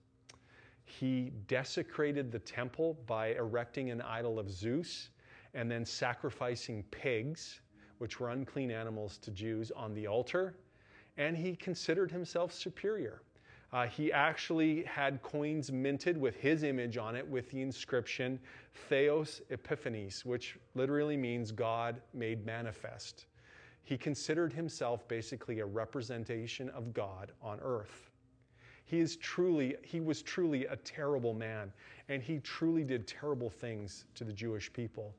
He 0.85 1.31
desecrated 1.47 2.31
the 2.31 2.39
temple 2.39 2.97
by 3.05 3.33
erecting 3.33 3.89
an 3.91 4.01
idol 4.01 4.39
of 4.39 4.49
Zeus 4.49 5.09
and 5.53 5.69
then 5.69 5.85
sacrificing 5.85 6.83
pigs 6.91 7.61
which 8.01 8.19
were 8.19 8.31
unclean 8.31 8.71
animals 8.71 9.19
to 9.19 9.29
Jews, 9.29 9.71
on 9.75 9.93
the 9.93 10.07
altar, 10.07 10.55
and 11.17 11.37
he 11.37 11.55
considered 11.55 12.09
himself 12.09 12.51
superior. 12.51 13.21
Uh, 13.73 13.85
he 13.85 14.11
actually 14.11 14.83
had 14.83 15.21
coins 15.21 15.71
minted 15.71 16.17
with 16.17 16.35
his 16.35 16.63
image 16.63 16.97
on 16.97 17.15
it 17.15 17.27
with 17.27 17.51
the 17.51 17.61
inscription 17.61 18.39
Theos 18.89 19.41
Epiphanes, 19.49 20.25
which 20.25 20.57
literally 20.73 21.15
means 21.15 21.51
God 21.51 22.01
made 22.13 22.45
manifest. 22.45 23.27
He 23.83 23.97
considered 23.97 24.51
himself 24.51 25.07
basically 25.07 25.59
a 25.59 25.65
representation 25.65 26.69
of 26.69 26.93
God 26.93 27.31
on 27.41 27.59
earth. 27.61 28.10
He 28.85 28.99
is 28.99 29.15
truly 29.17 29.75
he 29.83 29.99
was 30.01 30.21
truly 30.21 30.65
a 30.65 30.75
terrible 30.75 31.33
man 31.33 31.71
and 32.09 32.21
he 32.21 32.39
truly 32.39 32.83
did 32.83 33.07
terrible 33.07 33.49
things 33.49 34.05
to 34.15 34.23
the 34.23 34.33
Jewish 34.33 34.71
people. 34.73 35.13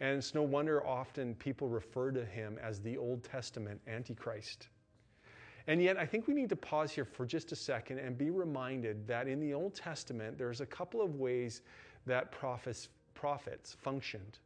And 0.00 0.18
it's 0.18 0.34
no 0.34 0.42
wonder 0.42 0.86
often 0.86 1.34
people 1.36 1.68
refer 1.68 2.10
to 2.10 2.24
him 2.24 2.58
as 2.62 2.80
the 2.80 2.98
Old 2.98 3.22
Testament 3.22 3.80
Antichrist. 3.86 4.68
And 5.66 5.82
yet, 5.82 5.96
I 5.96 6.04
think 6.04 6.26
we 6.26 6.34
need 6.34 6.50
to 6.50 6.56
pause 6.56 6.92
here 6.92 7.06
for 7.06 7.24
just 7.24 7.52
a 7.52 7.56
second 7.56 7.98
and 7.98 8.18
be 8.18 8.30
reminded 8.30 9.06
that 9.06 9.28
in 9.28 9.40
the 9.40 9.54
Old 9.54 9.74
Testament, 9.74 10.36
there's 10.36 10.60
a 10.60 10.66
couple 10.66 11.00
of 11.00 11.14
ways 11.14 11.62
that 12.06 12.30
prophets, 12.30 12.90
prophets 13.14 13.74
functioned. 13.80 14.38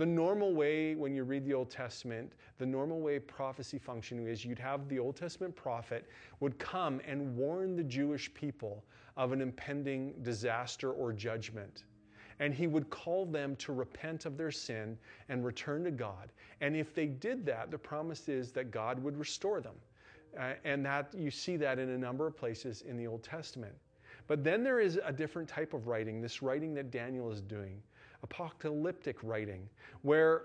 The 0.00 0.06
normal 0.06 0.54
way, 0.54 0.94
when 0.94 1.14
you 1.14 1.24
read 1.24 1.44
the 1.44 1.52
Old 1.52 1.70
Testament, 1.70 2.32
the 2.56 2.64
normal 2.64 3.00
way 3.00 3.18
prophecy 3.18 3.76
functioned 3.76 4.26
is 4.26 4.46
you'd 4.46 4.58
have 4.58 4.88
the 4.88 4.98
Old 4.98 5.14
Testament 5.14 5.54
prophet 5.54 6.08
would 6.40 6.58
come 6.58 7.02
and 7.06 7.36
warn 7.36 7.76
the 7.76 7.84
Jewish 7.84 8.32
people 8.32 8.82
of 9.18 9.32
an 9.32 9.42
impending 9.42 10.14
disaster 10.22 10.92
or 10.92 11.12
judgment 11.12 11.84
and 12.38 12.54
he 12.54 12.66
would 12.66 12.88
call 12.88 13.26
them 13.26 13.54
to 13.56 13.74
repent 13.74 14.24
of 14.24 14.38
their 14.38 14.50
sin 14.50 14.96
and 15.28 15.44
return 15.44 15.84
to 15.84 15.90
God. 15.90 16.32
And 16.62 16.74
if 16.74 16.94
they 16.94 17.04
did 17.04 17.44
that, 17.44 17.70
the 17.70 17.76
promise 17.76 18.26
is 18.30 18.52
that 18.52 18.70
God 18.70 18.98
would 19.02 19.18
restore 19.18 19.60
them. 19.60 19.74
Uh, 20.38 20.54
and 20.64 20.82
that 20.86 21.12
you 21.14 21.30
see 21.30 21.58
that 21.58 21.78
in 21.78 21.90
a 21.90 21.98
number 21.98 22.26
of 22.26 22.34
places 22.34 22.80
in 22.88 22.96
the 22.96 23.06
Old 23.06 23.22
Testament. 23.22 23.74
But 24.26 24.42
then 24.42 24.64
there 24.64 24.80
is 24.80 24.98
a 25.04 25.12
different 25.12 25.48
type 25.48 25.74
of 25.74 25.86
writing, 25.88 26.22
this 26.22 26.40
writing 26.40 26.72
that 26.74 26.90
Daniel 26.90 27.30
is 27.30 27.42
doing, 27.42 27.82
apocalyptic 28.22 29.16
writing, 29.22 29.68
where 30.02 30.42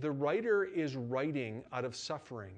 the 0.00 0.10
writer 0.10 0.64
is 0.64 0.96
writing 0.96 1.62
out 1.72 1.84
of 1.84 1.94
suffering, 1.94 2.54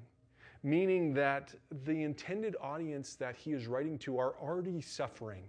meaning 0.63 1.13
that 1.15 1.55
the 1.85 2.03
intended 2.03 2.57
audience 2.61 3.15
that 3.15 3.37
he 3.37 3.53
is 3.53 3.67
writing 3.67 3.99
to 3.99 4.19
are 4.19 4.35
already 4.41 4.81
suffering. 4.81 5.43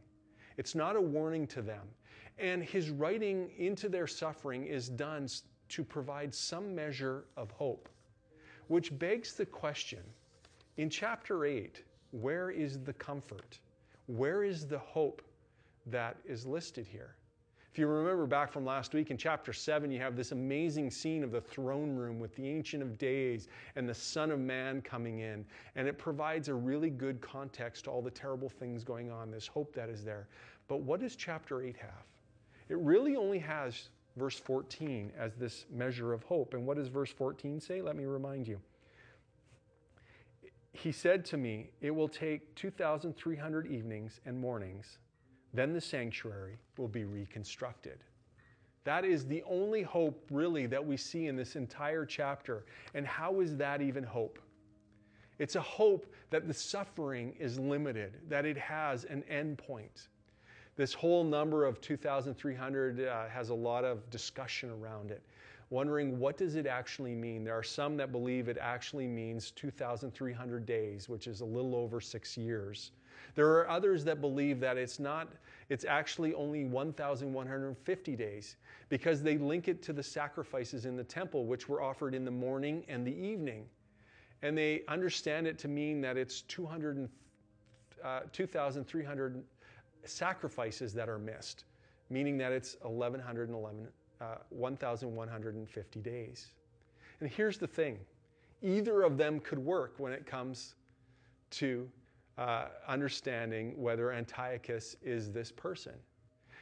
It's 0.57 0.75
not 0.75 0.95
a 0.95 1.01
warning 1.01 1.47
to 1.47 1.61
them. 1.61 1.87
And 2.39 2.63
his 2.63 2.89
writing 2.89 3.49
into 3.57 3.89
their 3.89 4.07
suffering 4.07 4.65
is 4.65 4.89
done 4.89 5.27
to 5.69 5.83
provide 5.83 6.33
some 6.33 6.75
measure 6.75 7.25
of 7.35 7.51
hope, 7.51 7.89
which 8.67 8.97
begs 8.97 9.33
the 9.33 9.45
question 9.45 10.03
in 10.77 10.89
chapter 10.89 11.45
8, 11.45 11.83
where 12.11 12.51
is 12.51 12.79
the 12.83 12.93
comfort? 12.93 13.59
Where 14.05 14.43
is 14.43 14.67
the 14.67 14.77
hope 14.77 15.23
that 15.87 16.17
is 16.25 16.45
listed 16.45 16.85
here? 16.85 17.15
If 17.77 17.81
you 17.81 17.85
remember 17.85 18.25
back 18.25 18.51
from 18.51 18.65
last 18.65 18.95
week 18.95 19.11
in 19.11 19.17
chapter 19.17 19.53
7, 19.53 19.91
you 19.91 19.99
have 19.99 20.15
this 20.15 20.31
amazing 20.31 20.89
scene 20.89 21.23
of 21.23 21.29
the 21.29 21.39
throne 21.39 21.95
room 21.95 22.19
with 22.19 22.35
the 22.35 22.49
Ancient 22.49 22.81
of 22.81 22.97
Days 22.97 23.49
and 23.75 23.87
the 23.87 23.93
Son 23.93 24.31
of 24.31 24.39
Man 24.39 24.81
coming 24.81 25.19
in. 25.19 25.45
And 25.75 25.87
it 25.87 25.99
provides 25.99 26.47
a 26.47 26.55
really 26.55 26.89
good 26.89 27.21
context 27.21 27.83
to 27.83 27.91
all 27.91 28.01
the 28.01 28.09
terrible 28.09 28.49
things 28.49 28.83
going 28.83 29.11
on, 29.11 29.29
this 29.29 29.45
hope 29.45 29.75
that 29.75 29.89
is 29.89 30.03
there. 30.03 30.27
But 30.67 30.77
what 30.77 31.01
does 31.01 31.15
chapter 31.15 31.61
8 31.61 31.75
have? 31.77 32.03
It 32.67 32.79
really 32.79 33.15
only 33.15 33.37
has 33.37 33.89
verse 34.15 34.39
14 34.39 35.11
as 35.15 35.35
this 35.35 35.67
measure 35.71 36.13
of 36.13 36.23
hope. 36.23 36.55
And 36.55 36.65
what 36.65 36.77
does 36.77 36.87
verse 36.87 37.11
14 37.11 37.61
say? 37.61 37.83
Let 37.83 37.95
me 37.95 38.05
remind 38.05 38.47
you. 38.47 38.59
He 40.73 40.91
said 40.91 41.23
to 41.25 41.37
me, 41.37 41.69
It 41.79 41.91
will 41.91 42.09
take 42.09 42.55
2,300 42.55 43.67
evenings 43.67 44.19
and 44.25 44.39
mornings, 44.39 44.97
then 45.53 45.73
the 45.73 45.81
sanctuary 45.81 46.57
will 46.77 46.87
be 46.87 47.05
reconstructed. 47.05 47.99
That 48.83 49.03
is 49.03 49.25
the 49.25 49.43
only 49.43 49.81
hope, 49.81 50.25
really, 50.31 50.65
that 50.67 50.85
we 50.85 50.95
see 50.95 51.27
in 51.27 51.35
this 51.35 51.55
entire 51.57 52.05
chapter. 52.05 52.63
And 52.93 53.05
how 53.05 53.41
is 53.41 53.57
that 53.57 53.81
even 53.81 54.03
hope? 54.03 54.39
It's 55.39 55.55
a 55.55 55.61
hope 55.61 56.05
that 56.29 56.47
the 56.47 56.53
suffering 56.53 57.35
is 57.39 57.59
limited, 57.59 58.13
that 58.29 58.45
it 58.45 58.57
has 58.57 59.03
an 59.03 59.23
end 59.29 59.57
point. 59.57 60.07
This 60.77 60.93
whole 60.93 61.23
number 61.23 61.65
of 61.65 61.81
2,300 61.81 63.01
uh, 63.01 63.27
has 63.27 63.49
a 63.49 63.53
lot 63.53 63.83
of 63.83 64.09
discussion 64.09 64.69
around 64.69 65.11
it, 65.11 65.23
wondering 65.69 66.19
what 66.19 66.37
does 66.37 66.55
it 66.55 66.65
actually 66.65 67.15
mean. 67.15 67.43
There 67.43 67.57
are 67.57 67.63
some 67.63 67.97
that 67.97 68.11
believe 68.11 68.47
it 68.47 68.57
actually 68.59 69.07
means 69.07 69.51
2,300 69.51 70.65
days, 70.65 71.09
which 71.09 71.27
is 71.27 71.41
a 71.41 71.45
little 71.45 71.75
over 71.75 71.99
six 71.99 72.37
years. 72.37 72.91
There 73.35 73.47
are 73.57 73.69
others 73.69 74.03
that 74.05 74.21
believe 74.21 74.59
that 74.59 74.77
it's 74.77 74.99
not, 74.99 75.27
it's 75.69 75.85
actually 75.85 76.33
only 76.33 76.65
1,150 76.65 78.15
days 78.15 78.55
because 78.89 79.21
they 79.21 79.37
link 79.37 79.67
it 79.67 79.81
to 79.83 79.93
the 79.93 80.03
sacrifices 80.03 80.85
in 80.85 80.95
the 80.95 81.03
temple, 81.03 81.45
which 81.45 81.67
were 81.69 81.81
offered 81.81 82.15
in 82.15 82.25
the 82.25 82.31
morning 82.31 82.85
and 82.87 83.05
the 83.05 83.15
evening. 83.15 83.65
And 84.41 84.57
they 84.57 84.83
understand 84.87 85.47
it 85.47 85.57
to 85.59 85.67
mean 85.67 86.01
that 86.01 86.17
it's 86.17 86.41
200, 86.41 87.09
uh, 88.03 88.19
2,300 88.31 89.43
sacrifices 90.03 90.93
that 90.93 91.09
are 91.09 91.19
missed, 91.19 91.65
meaning 92.09 92.37
that 92.37 92.51
it's 92.51 92.75
1111, 92.81 93.87
uh, 94.21 94.35
1,150 94.49 96.01
days. 96.01 96.47
And 97.19 97.29
here's 97.29 97.57
the 97.57 97.67
thing 97.67 97.97
either 98.61 99.03
of 99.03 99.17
them 99.17 99.39
could 99.39 99.59
work 99.59 99.95
when 99.97 100.11
it 100.11 100.25
comes 100.25 100.75
to 101.49 101.89
uh, 102.37 102.65
understanding 102.87 103.73
whether 103.81 104.11
Antiochus 104.11 104.95
is 105.01 105.31
this 105.31 105.51
person. 105.51 105.93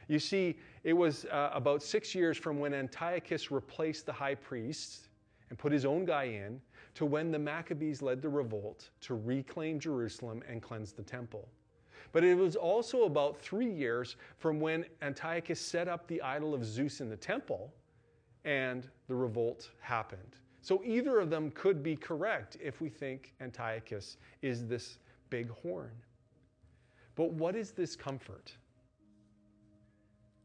You 0.08 0.18
see, 0.18 0.56
it 0.84 0.92
was 0.92 1.24
uh, 1.26 1.50
about 1.52 1.82
six 1.82 2.14
years 2.14 2.38
from 2.38 2.58
when 2.58 2.72
Antiochus 2.72 3.50
replaced 3.50 4.06
the 4.06 4.12
high 4.12 4.36
priest 4.36 5.08
and 5.50 5.58
put 5.58 5.72
his 5.72 5.84
own 5.84 6.04
guy 6.04 6.24
in 6.24 6.60
to 6.94 7.04
when 7.04 7.30
the 7.30 7.38
Maccabees 7.38 8.02
led 8.02 8.22
the 8.22 8.28
revolt 8.28 8.90
to 9.02 9.14
reclaim 9.14 9.78
Jerusalem 9.78 10.42
and 10.48 10.62
cleanse 10.62 10.92
the 10.92 11.02
temple. 11.02 11.48
But 12.12 12.24
it 12.24 12.36
was 12.36 12.56
also 12.56 13.04
about 13.04 13.38
three 13.38 13.70
years 13.70 14.16
from 14.38 14.60
when 14.60 14.86
Antiochus 15.02 15.60
set 15.60 15.88
up 15.88 16.06
the 16.06 16.22
idol 16.22 16.54
of 16.54 16.64
Zeus 16.64 17.00
in 17.00 17.10
the 17.10 17.16
temple 17.16 17.72
and 18.44 18.88
the 19.08 19.14
revolt 19.14 19.70
happened. 19.80 20.36
So 20.62 20.82
either 20.84 21.18
of 21.18 21.30
them 21.30 21.50
could 21.50 21.82
be 21.82 21.96
correct 21.96 22.56
if 22.60 22.80
we 22.80 22.88
think 22.88 23.34
Antiochus 23.40 24.16
is 24.40 24.66
this 24.66 24.98
big 25.30 25.50
horn. 25.50 25.92
But 27.14 27.32
what 27.32 27.56
is 27.56 27.72
this 27.72 27.96
comfort? 27.96 28.52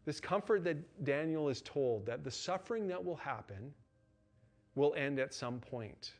This 0.05 0.19
comfort 0.19 0.63
that 0.63 1.03
Daniel 1.03 1.50
is 1.50 1.61
told 1.61 2.05
that 2.05 2.23
the 2.23 2.31
suffering 2.31 2.88
that 2.88 3.03
will 3.03 3.17
happen 3.17 3.73
will 4.75 4.93
end 4.95 5.19
at 5.19 5.33
some 5.33 5.59
point. 5.59 6.13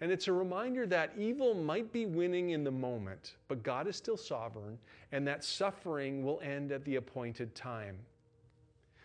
And 0.00 0.12
it's 0.12 0.28
a 0.28 0.32
reminder 0.32 0.86
that 0.86 1.12
evil 1.16 1.54
might 1.54 1.92
be 1.92 2.06
winning 2.06 2.50
in 2.50 2.62
the 2.62 2.70
moment, 2.70 3.34
but 3.48 3.62
God 3.62 3.88
is 3.88 3.96
still 3.96 4.16
sovereign, 4.16 4.78
and 5.10 5.26
that 5.26 5.42
suffering 5.42 6.22
will 6.22 6.40
end 6.40 6.70
at 6.70 6.84
the 6.84 6.96
appointed 6.96 7.54
time. 7.54 7.98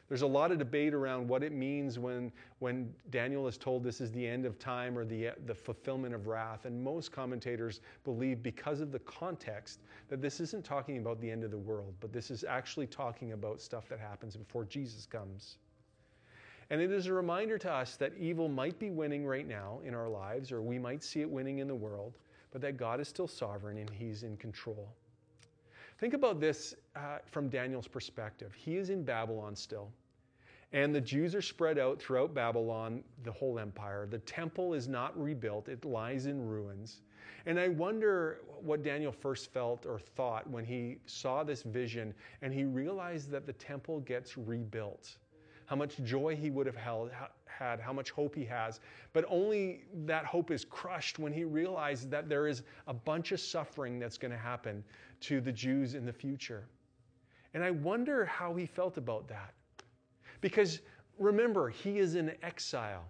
There's 0.09 0.21
a 0.21 0.27
lot 0.27 0.51
of 0.51 0.57
debate 0.57 0.93
around 0.93 1.27
what 1.27 1.43
it 1.43 1.53
means 1.53 1.97
when, 1.97 2.31
when 2.59 2.93
Daniel 3.09 3.47
is 3.47 3.57
told 3.57 3.83
this 3.83 4.01
is 4.01 4.11
the 4.11 4.27
end 4.27 4.45
of 4.45 4.59
time 4.59 4.97
or 4.97 5.05
the, 5.05 5.29
the 5.45 5.55
fulfillment 5.55 6.13
of 6.13 6.27
wrath. 6.27 6.65
And 6.65 6.83
most 6.83 7.11
commentators 7.11 7.79
believe, 8.03 8.43
because 8.43 8.81
of 8.81 8.91
the 8.91 8.99
context, 8.99 9.79
that 10.09 10.21
this 10.21 10.39
isn't 10.39 10.65
talking 10.65 10.97
about 10.97 11.19
the 11.21 11.31
end 11.31 11.43
of 11.43 11.51
the 11.51 11.57
world, 11.57 11.93
but 11.99 12.11
this 12.11 12.31
is 12.31 12.43
actually 12.43 12.87
talking 12.87 13.31
about 13.31 13.61
stuff 13.61 13.87
that 13.89 13.99
happens 13.99 14.35
before 14.35 14.65
Jesus 14.65 15.05
comes. 15.05 15.57
And 16.69 16.81
it 16.81 16.91
is 16.91 17.07
a 17.07 17.13
reminder 17.13 17.57
to 17.59 17.71
us 17.71 17.95
that 17.97 18.13
evil 18.17 18.49
might 18.49 18.79
be 18.79 18.89
winning 18.89 19.25
right 19.25 19.47
now 19.47 19.79
in 19.85 19.93
our 19.93 20.09
lives, 20.09 20.51
or 20.51 20.61
we 20.61 20.79
might 20.79 21.03
see 21.03 21.21
it 21.21 21.29
winning 21.29 21.59
in 21.59 21.67
the 21.67 21.75
world, 21.75 22.17
but 22.51 22.61
that 22.61 22.77
God 22.77 22.99
is 22.99 23.07
still 23.07 23.27
sovereign 23.27 23.77
and 23.77 23.89
He's 23.89 24.23
in 24.23 24.37
control. 24.37 24.89
Think 26.03 26.15
about 26.15 26.41
this 26.41 26.75
uh, 26.97 27.19
from 27.31 27.47
Daniel's 27.47 27.87
perspective. 27.87 28.53
He 28.53 28.75
is 28.75 28.89
in 28.89 29.05
Babylon 29.05 29.55
still. 29.55 29.89
And 30.73 30.93
the 30.93 30.99
Jews 30.99 31.33
are 31.33 31.41
spread 31.41 31.79
out 31.79 31.97
throughout 31.97 32.33
Babylon, 32.33 33.05
the 33.23 33.31
whole 33.31 33.57
empire. 33.57 34.05
The 34.05 34.17
temple 34.19 34.73
is 34.73 34.89
not 34.89 35.17
rebuilt, 35.17 35.69
it 35.69 35.85
lies 35.85 36.25
in 36.25 36.45
ruins. 36.45 37.03
And 37.45 37.57
I 37.57 37.69
wonder 37.69 38.41
what 38.61 38.83
Daniel 38.83 39.13
first 39.13 39.53
felt 39.53 39.85
or 39.85 39.97
thought 39.97 40.45
when 40.49 40.65
he 40.65 40.97
saw 41.05 41.41
this 41.41 41.63
vision 41.63 42.13
and 42.41 42.53
he 42.53 42.65
realized 42.65 43.31
that 43.31 43.45
the 43.45 43.53
temple 43.53 44.01
gets 44.01 44.37
rebuilt. 44.37 45.15
How 45.67 45.77
much 45.77 46.03
joy 46.03 46.35
he 46.35 46.49
would 46.49 46.65
have 46.67 46.75
held, 46.75 47.11
had, 47.57 47.79
how 47.79 47.93
much 47.93 48.11
hope 48.11 48.35
he 48.35 48.45
has. 48.45 48.79
But 49.13 49.25
only 49.27 49.83
that 50.05 50.25
hope 50.25 50.51
is 50.51 50.65
crushed 50.65 51.19
when 51.19 51.33
he 51.33 51.43
realizes 51.43 52.07
that 52.09 52.29
there 52.29 52.47
is 52.47 52.63
a 52.87 52.93
bunch 52.93 53.31
of 53.31 53.39
suffering 53.39 53.99
that's 53.99 54.17
going 54.17 54.31
to 54.31 54.37
happen 54.37 54.83
to 55.21 55.41
the 55.41 55.51
Jews 55.51 55.95
in 55.95 56.05
the 56.05 56.13
future. 56.13 56.67
And 57.53 57.63
I 57.63 57.71
wonder 57.71 58.25
how 58.25 58.55
he 58.55 58.65
felt 58.65 58.97
about 58.97 59.27
that. 59.27 59.53
Because 60.41 60.81
remember, 61.17 61.69
he 61.69 61.99
is 61.99 62.15
in 62.15 62.33
exile, 62.41 63.05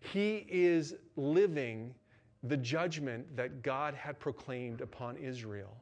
he 0.00 0.46
is 0.48 0.94
living 1.16 1.94
the 2.42 2.56
judgment 2.56 3.36
that 3.36 3.62
God 3.62 3.94
had 3.94 4.18
proclaimed 4.18 4.80
upon 4.80 5.16
Israel. 5.16 5.76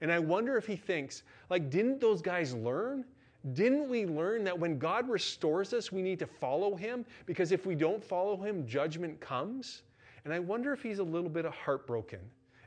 And 0.00 0.10
I 0.10 0.18
wonder 0.18 0.56
if 0.56 0.66
he 0.66 0.76
thinks, 0.76 1.22
like, 1.50 1.70
didn't 1.70 2.00
those 2.00 2.22
guys 2.22 2.54
learn? 2.54 3.04
Didn't 3.52 3.88
we 3.90 4.06
learn 4.06 4.42
that 4.44 4.58
when 4.58 4.78
God 4.78 5.08
restores 5.08 5.74
us, 5.74 5.92
we 5.92 6.00
need 6.00 6.18
to 6.20 6.26
follow 6.26 6.74
him? 6.74 7.04
Because 7.26 7.52
if 7.52 7.66
we 7.66 7.74
don't 7.74 8.02
follow 8.02 8.36
him, 8.36 8.66
judgment 8.66 9.20
comes. 9.20 9.82
And 10.24 10.32
I 10.32 10.38
wonder 10.38 10.72
if 10.72 10.82
he's 10.82 10.98
a 10.98 11.04
little 11.04 11.28
bit 11.28 11.44
heartbroken 11.44 12.20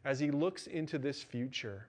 as 0.06 0.20
he 0.20 0.30
looks 0.30 0.68
into 0.68 1.00
this 1.00 1.24
future. 1.24 1.88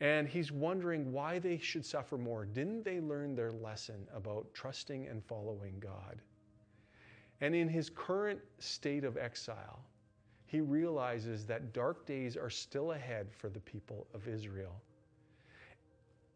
And 0.00 0.26
he's 0.26 0.50
wondering 0.50 1.12
why 1.12 1.38
they 1.38 1.58
should 1.58 1.86
suffer 1.86 2.18
more. 2.18 2.44
Didn't 2.44 2.84
they 2.84 3.00
learn 3.00 3.36
their 3.36 3.52
lesson 3.52 4.06
about 4.14 4.52
trusting 4.54 5.06
and 5.06 5.24
following 5.24 5.74
God? 5.78 6.20
And 7.40 7.54
in 7.54 7.68
his 7.68 7.90
current 7.90 8.40
state 8.58 9.04
of 9.04 9.16
exile, 9.16 9.84
he 10.46 10.60
realizes 10.60 11.46
that 11.46 11.72
dark 11.72 12.06
days 12.06 12.36
are 12.36 12.50
still 12.50 12.92
ahead 12.92 13.28
for 13.32 13.48
the 13.48 13.60
people 13.60 14.06
of 14.14 14.26
Israel. 14.26 14.74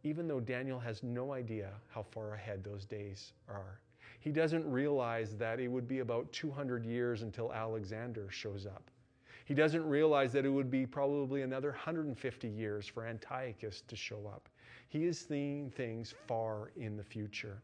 Even 0.04 0.28
though 0.28 0.40
Daniel 0.40 0.78
has 0.78 1.02
no 1.02 1.32
idea 1.32 1.70
how 1.88 2.02
far 2.02 2.34
ahead 2.34 2.62
those 2.62 2.84
days 2.84 3.32
are, 3.48 3.80
he 4.20 4.30
doesn't 4.30 4.70
realize 4.70 5.34
that 5.36 5.58
it 5.58 5.68
would 5.68 5.88
be 5.88 5.98
about 5.98 6.30
200 6.32 6.84
years 6.84 7.22
until 7.22 7.52
Alexander 7.52 8.30
shows 8.30 8.66
up. 8.66 8.90
He 9.46 9.54
doesn't 9.54 9.86
realize 9.86 10.32
that 10.32 10.46
it 10.46 10.50
would 10.50 10.70
be 10.70 10.86
probably 10.86 11.42
another 11.42 11.70
150 11.70 12.48
years 12.48 12.86
for 12.86 13.06
Antiochus 13.06 13.82
to 13.88 13.96
show 13.96 14.26
up. 14.26 14.48
He 14.88 15.04
is 15.04 15.18
seeing 15.18 15.70
things 15.70 16.14
far 16.26 16.70
in 16.76 16.96
the 16.96 17.02
future. 17.02 17.62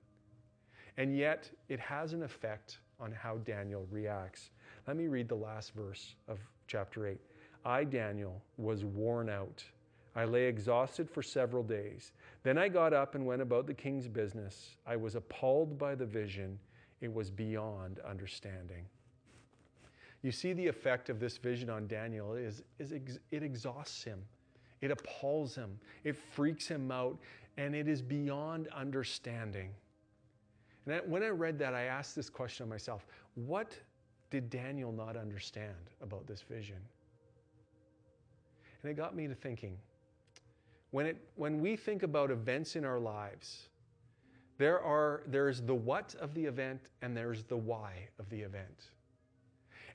And 0.97 1.17
yet, 1.17 1.51
it 1.69 1.81
has 1.81 2.13
an 2.13 2.23
effect 2.23 2.79
on 2.99 3.13
how 3.13 3.37
Daniel 3.39 3.87
reacts. 3.91 4.51
Let 4.87 4.97
me 4.97 5.07
read 5.07 5.29
the 5.29 5.37
last 5.37 5.73
verse 5.75 6.15
of 6.29 6.39
chapter 6.67 7.07
8. 7.07 7.19
I, 7.65 7.85
Daniel, 7.85 8.43
was 8.59 8.85
worn 8.85 9.31
out. 9.31 9.65
I 10.17 10.25
lay 10.25 10.45
exhausted 10.45 11.09
for 11.09 11.23
several 11.23 11.63
days. 11.63 12.13
Then 12.43 12.59
I 12.59 12.69
got 12.69 12.93
up 12.93 13.15
and 13.15 13.25
went 13.25 13.43
about 13.43 13.67
the 13.67 13.75
king's 13.75 14.09
business. 14.09 14.77
I 14.87 14.97
was 14.97 15.15
appalled 15.15 15.79
by 15.79 15.95
the 15.95 16.07
vision, 16.07 16.59
it 17.01 17.13
was 17.13 17.31
beyond 17.31 18.01
understanding. 18.01 18.85
You 20.23 20.33
see 20.33 20.53
the 20.53 20.67
effect 20.67 21.09
of 21.09 21.19
this 21.19 21.39
vision 21.39 21.71
on 21.71 21.87
Daniel 21.87 22.35
is, 22.35 22.63
is 22.79 22.93
ex- 22.93 23.19
it 23.31 23.43
exhausts 23.43 24.05
him. 24.05 24.23
It 24.81 24.91
appalls 24.91 25.55
him. 25.55 25.79
It 26.05 26.17
freaks 26.17 26.67
him 26.67 26.91
out, 26.91 27.19
and 27.57 27.75
it 27.75 27.89
is 27.89 28.03
beyond 28.03 28.69
understanding. 28.69 29.71
And 30.87 30.95
I, 30.97 30.99
when 31.07 31.23
I 31.23 31.29
read 31.29 31.59
that, 31.61 31.75
I 31.75 31.85
asked 31.85 32.17
this 32.17 32.29
question 32.29 32.65
of 32.65 32.71
myself 32.71 33.07
What 33.35 33.79
did 34.31 34.51
Daniel 34.51 34.93
not 34.93 35.17
understand 35.17 35.91
about 36.03 36.27
this 36.27 36.43
vision? 36.43 36.77
And 38.83 38.91
it 38.91 38.95
got 38.95 39.15
me 39.15 39.27
to 39.27 39.35
thinking 39.35 39.77
when, 40.91 41.07
it, 41.07 41.17
when 41.37 41.61
we 41.61 41.77
think 41.77 42.03
about 42.03 42.31
events 42.31 42.77
in 42.77 42.85
our 42.85 42.99
lives, 42.99 43.69
there 44.59 44.81
are, 44.81 45.23
there's 45.27 45.63
the 45.63 45.75
what 45.75 46.15
of 46.21 46.35
the 46.35 46.45
event 46.45 46.81
and 47.03 47.17
there's 47.17 47.45
the 47.45 47.57
why 47.57 48.09
of 48.19 48.29
the 48.29 48.41
event. 48.41 48.91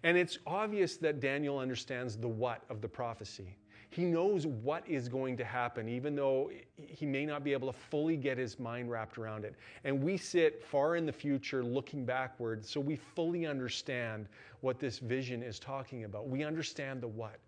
And 0.03 0.17
it's 0.17 0.37
obvious 0.45 0.97
that 0.97 1.19
Daniel 1.19 1.57
understands 1.57 2.17
the 2.17 2.27
what 2.27 2.63
of 2.69 2.81
the 2.81 2.87
prophecy. 2.87 3.57
He 3.89 4.03
knows 4.03 4.45
what 4.45 4.83
is 4.87 5.07
going 5.07 5.37
to 5.37 5.45
happen, 5.45 5.87
even 5.87 6.15
though 6.15 6.51
he 6.75 7.05
may 7.05 7.25
not 7.25 7.43
be 7.43 7.53
able 7.53 7.71
to 7.71 7.77
fully 7.77 8.17
get 8.17 8.37
his 8.37 8.59
mind 8.59 8.91
wrapped 8.91 9.17
around 9.17 9.45
it. 9.45 9.55
And 9.83 10.03
we 10.03 10.17
sit 10.17 10.63
far 10.63 10.95
in 10.95 11.05
the 11.05 11.13
future 11.13 11.63
looking 11.63 12.03
backward, 12.05 12.65
so 12.65 12.79
we 12.79 12.97
fully 12.97 13.45
understand 13.45 14.27
what 14.61 14.79
this 14.79 14.99
vision 14.99 15.41
is 15.41 15.59
talking 15.59 16.03
about. 16.03 16.27
We 16.27 16.43
understand 16.43 17.01
the 17.01 17.07
what. 17.07 17.39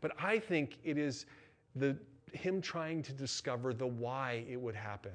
But 0.00 0.12
I 0.18 0.38
think 0.38 0.78
it 0.84 0.98
is 0.98 1.24
the, 1.74 1.96
him 2.34 2.60
trying 2.60 3.02
to 3.02 3.12
discover 3.12 3.72
the 3.72 3.86
why 3.86 4.44
it 4.48 4.60
would 4.60 4.74
happen. 4.74 5.12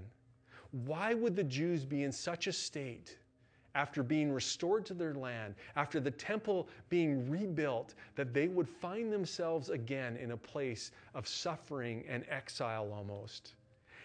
Why 0.86 1.14
would 1.14 1.36
the 1.36 1.44
Jews 1.44 1.86
be 1.86 2.04
in 2.04 2.12
such 2.12 2.48
a 2.48 2.54
state 2.54 3.18
after 3.76 4.04
being 4.04 4.32
restored 4.32 4.86
to 4.88 4.94
their 4.94 5.14
land, 5.14 5.56
after 5.76 6.00
the 6.00 6.12
temple 6.12 6.68
being 6.90 7.30
rebuilt, 7.30 7.94
that 8.16 8.34
they 8.34 8.48
would 8.48 8.68
find 8.68 9.12
themselves 9.12 9.70
again 9.70 10.18
in 10.18 10.32
a 10.32 10.38
place 10.38 10.92
of 11.14 11.28
suffering 11.28 12.04
and 12.08 12.26
exile 12.30 12.92
almost. 12.92 13.54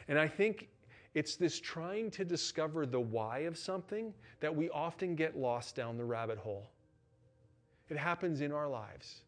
And 0.09 0.19
I 0.19 0.29
think 0.29 0.69
it's 1.15 1.37
this 1.37 1.61
trying 1.61 2.11
to 2.13 2.25
discover 2.25 2.87
the 2.87 3.01
why 3.01 3.41
of 3.41 3.57
something 3.57 4.13
that 4.41 4.55
we 4.55 4.69
often 4.71 5.15
get 5.15 5.37
lost 5.37 5.77
down 5.77 5.97
the 5.97 6.05
rabbit 6.05 6.39
hole. 6.39 6.69
It 7.89 7.97
happens 7.97 8.41
in 8.41 8.53
our 8.53 8.69
lives. 8.69 9.24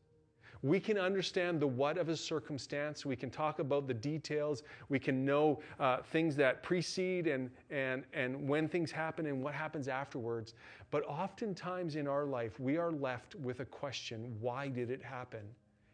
We 0.66 0.80
can 0.80 0.98
understand 0.98 1.60
the 1.60 1.66
what 1.68 1.96
of 1.96 2.08
a 2.08 2.16
circumstance. 2.16 3.06
We 3.06 3.14
can 3.14 3.30
talk 3.30 3.60
about 3.60 3.86
the 3.86 3.94
details. 3.94 4.64
We 4.88 4.98
can 4.98 5.24
know 5.24 5.60
uh, 5.78 5.98
things 5.98 6.34
that 6.36 6.64
precede 6.64 7.28
and, 7.28 7.50
and, 7.70 8.02
and 8.12 8.48
when 8.48 8.68
things 8.68 8.90
happen 8.90 9.26
and 9.26 9.44
what 9.44 9.54
happens 9.54 9.86
afterwards. 9.86 10.54
But 10.90 11.04
oftentimes 11.04 11.94
in 11.94 12.08
our 12.08 12.24
life, 12.24 12.58
we 12.58 12.78
are 12.78 12.90
left 12.90 13.36
with 13.36 13.60
a 13.60 13.64
question 13.64 14.36
why 14.40 14.66
did 14.66 14.90
it 14.90 15.00
happen? 15.04 15.42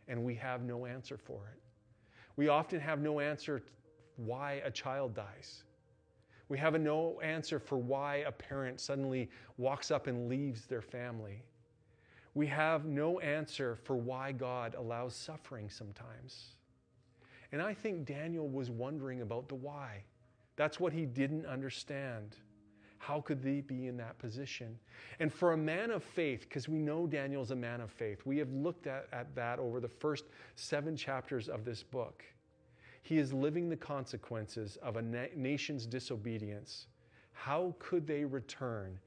And 0.09 0.25
we 0.25 0.35
have 0.37 0.63
no 0.63 0.87
answer 0.87 1.19
for 1.19 1.53
it. 1.53 1.61
We 2.37 2.49
often 2.49 2.81
have 2.81 3.03
no 3.03 3.21
answer 3.21 3.63
why 4.17 4.63
a 4.65 4.71
child 4.71 5.15
dies. 5.15 5.65
We 6.49 6.57
have 6.57 6.81
no 6.81 7.21
answer 7.21 7.59
for 7.59 7.77
why 7.77 8.25
a 8.27 8.33
parent 8.33 8.81
suddenly 8.81 9.29
walks 9.59 9.91
up 9.91 10.07
and 10.07 10.31
leaves 10.31 10.65
their 10.65 10.81
family. 10.81 11.43
We 12.35 12.47
have 12.47 12.87
no 12.87 13.21
answer 13.21 13.77
for 13.77 13.97
why 13.97 14.33
God 14.33 14.75
allows 14.75 15.15
suffering 15.15 15.69
sometimes. 15.69 16.55
And 17.53 17.61
I 17.61 17.75
think 17.75 18.07
Daniel 18.07 18.49
was 18.49 18.71
wondering 18.71 19.21
about 19.21 19.49
the 19.49 19.55
why. 19.55 20.05
That's 20.57 20.81
what 20.81 20.93
he 20.93 21.05
didn't 21.05 21.45
understand. 21.45 22.37
How 22.97 23.21
could 23.21 23.43
they 23.43 23.61
be 23.61 23.89
in 23.89 23.97
that 23.99 24.19
position? 24.19 24.79
And 25.19 25.33
for 25.33 25.53
a 25.53 25.57
man 25.57 25.91
of 25.91 26.05
faith, 26.05 26.43
because 26.43 26.69
we 26.69 26.79
know 26.79 27.07
Daniel's 27.07 27.51
a 27.51 27.57
man 27.57 27.81
of 27.81 27.91
faith, 27.91 28.21
we 28.25 28.39
have 28.39 28.53
looked 28.53 28.87
at, 28.87 29.09
at 29.13 29.35
that 29.35 29.59
over 29.59 29.81
the 29.81 29.89
first 29.89 30.25
seven 30.55 30.97
chapters 30.97 31.49
of 31.49 31.65
this 31.65 31.83
book. 31.83 32.25
He 33.03 33.19
is 33.19 33.33
living 33.33 33.69
the 33.69 33.77
consequences 33.77 34.79
of 34.83 34.97
a 34.97 35.03
na- 35.03 35.27
nation's 35.35 35.85
disobedience. 35.85 36.87
How 37.33 37.75
could 37.79 38.07
they 38.07 38.25
return 38.25 38.99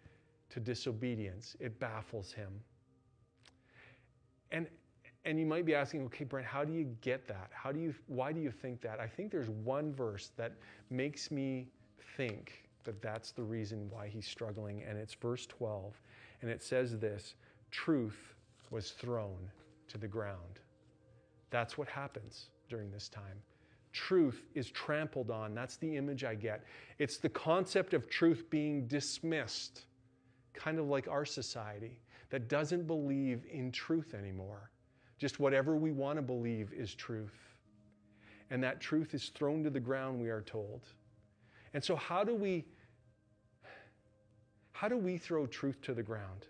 to 0.50 0.60
disobedience? 0.60 1.56
It 1.60 1.80
baffles 1.80 2.34
him. 2.34 2.52
And 4.52 4.68
and 5.26 5.40
you 5.40 5.46
might 5.48 5.66
be 5.66 5.74
asking, 5.74 6.06
okay, 6.06 6.24
Brent, 6.24 6.46
how 6.46 6.64
do 6.64 6.72
you 6.72 6.96
get 7.02 7.28
that? 7.28 7.50
How 7.52 7.72
do 7.72 7.80
you 7.80 7.94
why 8.08 8.32
do 8.32 8.40
you 8.40 8.52
think 8.52 8.82
that? 8.82 9.00
I 9.00 9.08
think 9.08 9.32
there's 9.32 9.50
one 9.50 9.94
verse 9.94 10.32
that 10.38 10.54
makes 10.90 11.32
me 11.32 11.68
think 12.16 12.66
that 12.84 13.02
that's 13.02 13.32
the 13.32 13.44
reason 13.44 13.90
why 13.90 14.08
he's 14.08 14.28
struggling 14.28 14.84
and 14.88 14.98
it's 14.98 15.16
verse 15.16 15.46
12. 15.48 16.00
And 16.42 16.52
it 16.52 16.62
says 16.62 17.00
this, 17.00 17.36
truth 17.72 18.36
was 18.70 18.92
thrown 18.92 19.50
to 19.88 19.98
the 19.98 20.08
ground. 20.08 20.60
That's 21.50 21.78
what 21.78 21.88
happens 21.88 22.50
during 22.70 22.92
this 22.92 23.10
time. 23.10 23.42
Truth 23.94 24.44
is 24.54 24.70
trampled 24.70 25.32
on. 25.32 25.56
That's 25.56 25.78
the 25.78 25.96
image 25.96 26.24
I 26.24 26.36
get. 26.36 26.64
It's 27.00 27.18
the 27.18 27.30
concept 27.30 27.94
of 27.94 28.10
truth 28.10 28.46
being 28.50 28.88
dismissed, 28.88 29.86
kind 30.54 30.78
of 30.78 30.88
like 30.88 31.08
our 31.08 31.26
society 31.26 32.00
that 32.30 32.48
doesn't 32.48 32.88
believe 32.88 33.46
in 33.52 33.72
truth 33.72 34.14
anymore. 34.14 34.72
Just 35.18 35.40
whatever 35.40 35.76
we 35.76 35.92
want 35.92 36.18
to 36.18 36.22
believe 36.22 36.74
is 36.74 36.94
truth. 36.94 37.38
And 38.50 38.64
that 38.64 38.80
truth 38.80 39.14
is 39.14 39.30
thrown 39.30 39.64
to 39.64 39.70
the 39.70 39.80
ground, 39.80 40.20
we 40.20 40.30
are 40.30 40.42
told. 40.42 40.82
And 41.74 41.84
so, 41.84 41.96
how 41.96 42.24
do 42.24 42.36
we. 42.36 42.66
How 44.74 44.90
do 44.90 44.98
we 44.98 45.18
throw 45.18 45.48
truth 45.48 45.82
to 45.84 45.94
the 45.94 46.04
ground? 46.04 46.48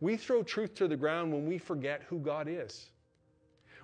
We 0.00 0.16
throw 0.16 0.42
truth 0.42 0.74
to 0.76 0.88
the 0.88 0.96
ground 0.96 1.30
when 1.30 1.46
we 1.46 1.58
forget 1.58 2.02
who 2.08 2.18
God 2.18 2.48
is. 2.48 2.90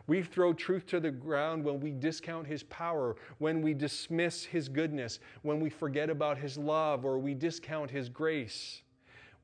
We 0.06 0.22
throw 0.22 0.54
truth 0.54 0.86
to 0.86 1.00
the 1.00 1.10
ground 1.10 1.64
when 1.64 1.80
we 1.80 1.90
discount 1.90 2.46
his 2.46 2.62
power, 2.62 3.16
when 3.38 3.60
we 3.60 3.74
dismiss 3.74 4.44
his 4.44 4.68
goodness, 4.68 5.18
when 5.42 5.60
we 5.60 5.68
forget 5.68 6.08
about 6.08 6.38
his 6.38 6.56
love, 6.56 7.04
or 7.04 7.18
we 7.18 7.34
discount 7.34 7.90
his 7.90 8.08
grace. 8.08 8.82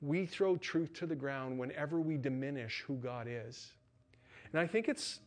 We 0.02 0.26
throw 0.26 0.56
truth 0.56 0.92
to 0.94 1.06
the 1.06 1.14
ground 1.14 1.58
whenever 1.58 2.00
we 2.00 2.18
diminish 2.18 2.84
who 2.86 2.96
God 2.96 3.26
is. 3.30 3.72
And 4.52 4.60
I 4.60 4.66
think 4.66 4.88
it's 4.88 5.20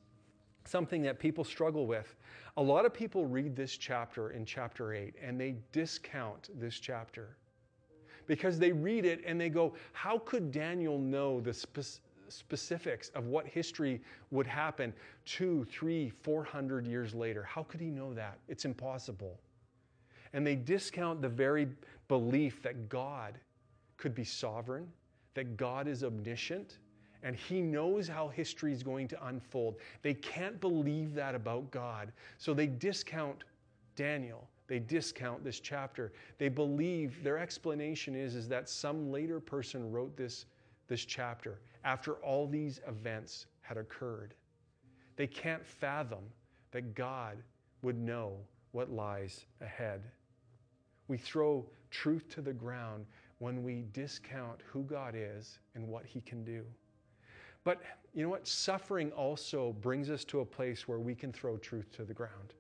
something 0.66 1.02
that 1.04 1.18
people 1.18 1.44
struggle 1.44 1.88
with. 1.88 2.16
A 2.58 2.62
lot 2.62 2.86
of 2.86 2.94
people 2.94 3.26
read 3.26 3.56
this 3.56 3.78
chapter 3.78 4.32
in 4.32 4.46
chapter 4.46 4.94
8 4.94 5.16
and 5.22 5.40
they 5.40 5.56
discount 5.72 6.50
this 6.60 6.80
chapter 6.80 7.38
because 8.28 8.60
they 8.60 8.72
read 8.72 9.06
it 9.06 9.22
and 9.26 9.40
they 9.40 9.50
go, 9.50 9.74
How 9.94 10.20
could 10.20 10.52
Daniel 10.52 11.00
know 11.00 11.40
the 11.40 11.54
spe- 11.54 12.00
specifics 12.30 13.10
of 13.10 13.28
what 13.28 13.46
history 13.46 14.02
would 14.32 14.48
happen 14.48 14.94
two, 15.26 15.66
three, 15.72 16.10
four 16.10 16.44
hundred 16.44 16.88
years 16.88 17.14
later? 17.14 17.44
How 17.44 17.64
could 17.64 17.80
he 17.80 17.90
know 17.90 18.14
that? 18.14 18.40
It's 18.48 18.66
impossible. 18.66 19.40
And 20.34 20.46
they 20.46 20.56
discount 20.56 21.22
the 21.22 21.30
very 21.30 21.68
belief 22.08 22.62
that 22.64 22.90
God 22.90 23.40
could 23.98 24.16
be 24.16 24.24
sovereign, 24.24 24.88
that 25.34 25.58
God 25.58 25.88
is 25.88 26.04
omniscient, 26.04 26.80
and 27.24 27.36
he 27.36 27.62
knows 27.62 28.08
how 28.08 28.28
history 28.28 28.72
is 28.72 28.84
going 28.84 29.08
to 29.08 29.28
unfold. 29.28 29.78
They 30.02 30.14
can't 30.14 30.60
believe 30.62 31.14
that 31.16 31.34
about 31.34 31.72
God. 31.72 32.12
So 32.38 32.54
they 32.54 32.68
discount 32.68 33.44
Daniel. 33.96 34.48
They 34.68 34.80
discount 34.80 35.44
this 35.44 35.60
chapter. 35.60 36.14
They 36.38 36.50
believe 36.50 37.24
their 37.24 37.38
explanation 37.38 38.16
is, 38.16 38.36
is 38.36 38.48
that 38.50 38.70
some 38.70 39.12
later 39.12 39.40
person 39.40 39.92
wrote 39.92 40.16
this, 40.16 40.46
this 40.88 41.06
chapter 41.06 41.60
after 41.84 42.14
all 42.14 42.48
these 42.48 42.80
events 42.88 43.48
had 43.62 43.78
occurred. 43.78 44.34
They 45.16 45.28
can't 45.28 45.66
fathom 45.66 46.24
that 46.72 46.94
God 46.94 47.38
would 47.82 47.98
know 47.98 48.34
what 48.72 48.92
lies 48.92 49.46
ahead. 49.62 50.04
We 51.08 51.18
throw 51.18 51.66
truth 51.90 52.28
to 52.30 52.42
the 52.42 52.54
ground 52.54 53.06
when 53.40 53.64
we 53.64 53.86
discount 53.94 54.62
who 54.66 54.84
God 54.84 55.16
is 55.18 55.60
and 55.76 55.88
what 55.88 56.06
He 56.06 56.22
can 56.22 56.44
do. 56.44 56.64
But 57.64 57.82
you 58.14 58.24
know 58.24 58.30
what? 58.30 58.48
Suffering 58.48 59.12
also 59.12 59.76
brings 59.82 60.10
us 60.10 60.24
to 60.26 60.40
a 60.40 60.46
place 60.46 60.88
where 60.88 61.00
we 61.00 61.16
can 61.16 61.34
throw 61.34 61.58
truth 61.58 61.92
to 61.94 62.04
the 62.04 62.14
ground. 62.14 62.54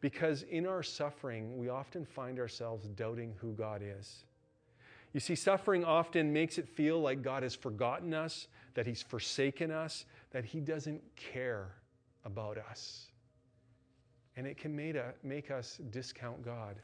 Because 0.00 0.42
in 0.44 0.66
our 0.66 0.82
suffering, 0.82 1.58
we 1.58 1.68
often 1.68 2.04
find 2.04 2.38
ourselves 2.38 2.86
doubting 2.88 3.34
who 3.40 3.52
God 3.52 3.82
is. 3.84 4.24
You 5.12 5.20
see, 5.20 5.34
suffering 5.34 5.84
often 5.84 6.32
makes 6.32 6.56
it 6.56 6.68
feel 6.68 7.00
like 7.00 7.22
God 7.22 7.42
has 7.42 7.54
forgotten 7.54 8.14
us, 8.14 8.46
that 8.74 8.86
He's 8.86 9.02
forsaken 9.02 9.70
us, 9.70 10.04
that 10.30 10.44
He 10.44 10.60
doesn't 10.60 11.02
care 11.16 11.74
about 12.24 12.58
us. 12.58 13.08
And 14.36 14.46
it 14.46 14.56
can 14.56 14.74
make, 14.74 14.94
a, 14.94 15.12
make 15.22 15.50
us 15.50 15.80
discount 15.90 16.44
God. 16.44 16.76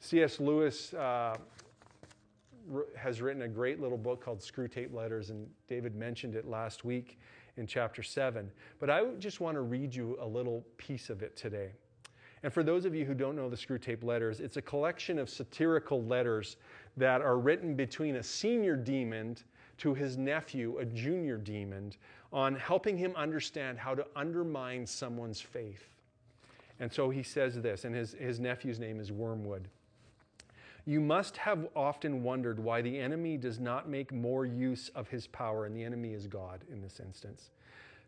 C.S. 0.00 0.40
Lewis 0.40 0.92
uh, 0.94 1.36
has 2.96 3.20
written 3.20 3.42
a 3.42 3.48
great 3.48 3.80
little 3.80 3.98
book 3.98 4.24
called 4.24 4.40
Screwtape 4.40 4.92
Letters, 4.92 5.30
and 5.30 5.48
David 5.68 5.94
mentioned 5.94 6.34
it 6.34 6.46
last 6.46 6.84
week 6.84 7.18
in 7.56 7.66
chapter 7.66 8.02
7. 8.02 8.50
But 8.78 8.90
I 8.90 9.04
just 9.18 9.40
want 9.40 9.56
to 9.56 9.62
read 9.62 9.94
you 9.94 10.16
a 10.20 10.26
little 10.26 10.64
piece 10.76 11.10
of 11.10 11.22
it 11.22 11.36
today. 11.36 11.70
And 12.42 12.52
for 12.52 12.62
those 12.62 12.84
of 12.84 12.94
you 12.94 13.04
who 13.04 13.14
don't 13.14 13.36
know 13.36 13.50
the 13.50 13.56
Screwtape 13.56 14.02
Letters, 14.02 14.40
it's 14.40 14.56
a 14.56 14.62
collection 14.62 15.18
of 15.18 15.28
satirical 15.28 16.02
letters 16.04 16.56
that 16.96 17.20
are 17.20 17.38
written 17.38 17.74
between 17.74 18.16
a 18.16 18.22
senior 18.22 18.76
demon 18.76 19.36
to 19.78 19.94
his 19.94 20.16
nephew, 20.16 20.78
a 20.78 20.84
junior 20.84 21.36
demon, 21.36 21.92
on 22.32 22.54
helping 22.54 22.96
him 22.96 23.14
understand 23.16 23.78
how 23.78 23.94
to 23.94 24.06
undermine 24.16 24.86
someone's 24.86 25.40
faith. 25.40 25.84
And 26.78 26.90
so 26.90 27.10
he 27.10 27.22
says 27.22 27.60
this, 27.60 27.84
and 27.84 27.94
his, 27.94 28.12
his 28.12 28.40
nephew's 28.40 28.78
name 28.78 29.00
is 29.00 29.12
Wormwood. 29.12 29.68
You 30.90 31.00
must 31.00 31.36
have 31.36 31.68
often 31.76 32.24
wondered 32.24 32.58
why 32.58 32.82
the 32.82 32.98
enemy 32.98 33.36
does 33.36 33.60
not 33.60 33.88
make 33.88 34.12
more 34.12 34.44
use 34.44 34.88
of 34.96 35.06
his 35.06 35.28
power, 35.28 35.64
and 35.64 35.76
the 35.76 35.84
enemy 35.84 36.14
is 36.14 36.26
God 36.26 36.64
in 36.68 36.82
this 36.82 36.98
instance, 36.98 37.52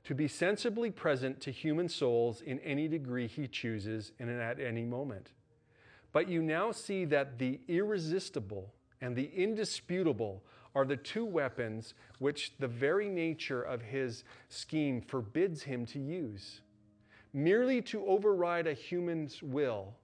to 0.03 0.17
be 0.17 0.27
sensibly 0.27 0.91
present 0.91 1.41
to 1.43 1.53
human 1.53 1.89
souls 1.89 2.41
in 2.41 2.59
any 2.59 2.89
degree 2.89 3.29
he 3.29 3.47
chooses 3.47 4.11
and 4.19 4.29
at 4.29 4.59
any 4.59 4.85
moment. 4.85 5.31
But 6.11 6.29
you 6.29 6.43
now 6.43 6.73
see 6.73 7.05
that 7.05 7.39
the 7.39 7.61
irresistible 7.69 8.75
and 9.01 9.15
the 9.15 9.31
indisputable 9.33 10.43
are 10.75 10.85
the 10.85 10.97
two 10.97 11.25
weapons 11.25 11.95
which 12.19 12.53
the 12.59 12.67
very 12.67 13.09
nature 13.09 13.63
of 13.63 13.81
his 13.81 14.25
scheme 14.49 15.01
forbids 15.01 15.63
him 15.63 15.87
to 15.87 16.01
use. 16.01 16.63
Merely 17.33 17.81
to 17.83 18.05
override 18.07 18.67
a 18.67 18.75
human's 18.75 19.41
will 19.41 19.95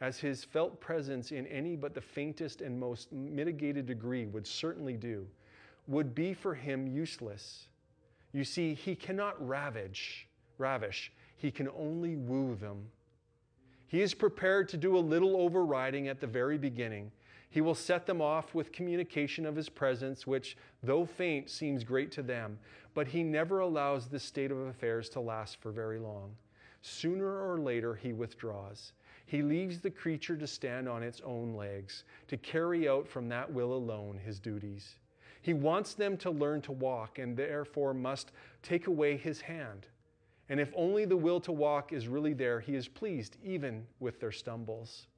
as 0.00 0.18
his 0.18 0.44
felt 0.44 0.80
presence 0.80 1.32
in 1.32 1.46
any 1.48 1.74
but 1.74 1.94
the 1.94 2.00
faintest 2.00 2.60
and 2.60 2.78
most 2.78 3.12
mitigated 3.12 3.86
degree 3.86 4.26
would 4.26 4.46
certainly 4.46 4.96
do, 4.96 5.26
would 5.86 6.14
be 6.14 6.34
for 6.34 6.54
him 6.54 6.86
useless. 6.86 7.66
You 8.32 8.44
see, 8.44 8.74
he 8.74 8.94
cannot 8.94 9.44
ravage, 9.46 10.28
ravish, 10.58 11.12
he 11.36 11.50
can 11.50 11.68
only 11.76 12.16
woo 12.16 12.54
them. 12.54 12.84
He 13.86 14.02
is 14.02 14.12
prepared 14.14 14.68
to 14.68 14.76
do 14.76 14.96
a 14.96 15.00
little 15.00 15.36
overriding 15.40 16.08
at 16.08 16.20
the 16.20 16.26
very 16.26 16.58
beginning. 16.58 17.10
He 17.50 17.62
will 17.62 17.74
set 17.74 18.06
them 18.06 18.20
off 18.20 18.54
with 18.54 18.70
communication 18.70 19.46
of 19.46 19.56
his 19.56 19.70
presence, 19.70 20.26
which, 20.26 20.56
though 20.82 21.06
faint, 21.06 21.48
seems 21.48 21.84
great 21.84 22.12
to 22.12 22.22
them, 22.22 22.58
but 22.92 23.08
he 23.08 23.22
never 23.22 23.60
allows 23.60 24.06
this 24.06 24.24
state 24.24 24.50
of 24.50 24.58
affairs 24.58 25.08
to 25.10 25.20
last 25.20 25.56
for 25.60 25.72
very 25.72 25.98
long. 25.98 26.36
Sooner 26.82 27.50
or 27.50 27.58
later, 27.58 27.94
he 27.94 28.12
withdraws. 28.12 28.92
He 29.28 29.42
leaves 29.42 29.80
the 29.80 29.90
creature 29.90 30.38
to 30.38 30.46
stand 30.46 30.88
on 30.88 31.02
its 31.02 31.20
own 31.20 31.52
legs, 31.52 32.04
to 32.28 32.38
carry 32.38 32.88
out 32.88 33.06
from 33.06 33.28
that 33.28 33.52
will 33.52 33.74
alone 33.74 34.16
his 34.16 34.40
duties. 34.40 34.94
He 35.42 35.52
wants 35.52 35.92
them 35.92 36.16
to 36.18 36.30
learn 36.30 36.62
to 36.62 36.72
walk 36.72 37.18
and 37.18 37.36
therefore 37.36 37.92
must 37.92 38.32
take 38.62 38.86
away 38.86 39.18
his 39.18 39.42
hand. 39.42 39.86
And 40.48 40.58
if 40.58 40.72
only 40.74 41.04
the 41.04 41.18
will 41.18 41.40
to 41.40 41.52
walk 41.52 41.92
is 41.92 42.08
really 42.08 42.32
there, 42.32 42.58
he 42.58 42.74
is 42.74 42.88
pleased 42.88 43.36
even 43.44 43.86
with 44.00 44.18
their 44.18 44.32
stumbles. 44.32 45.08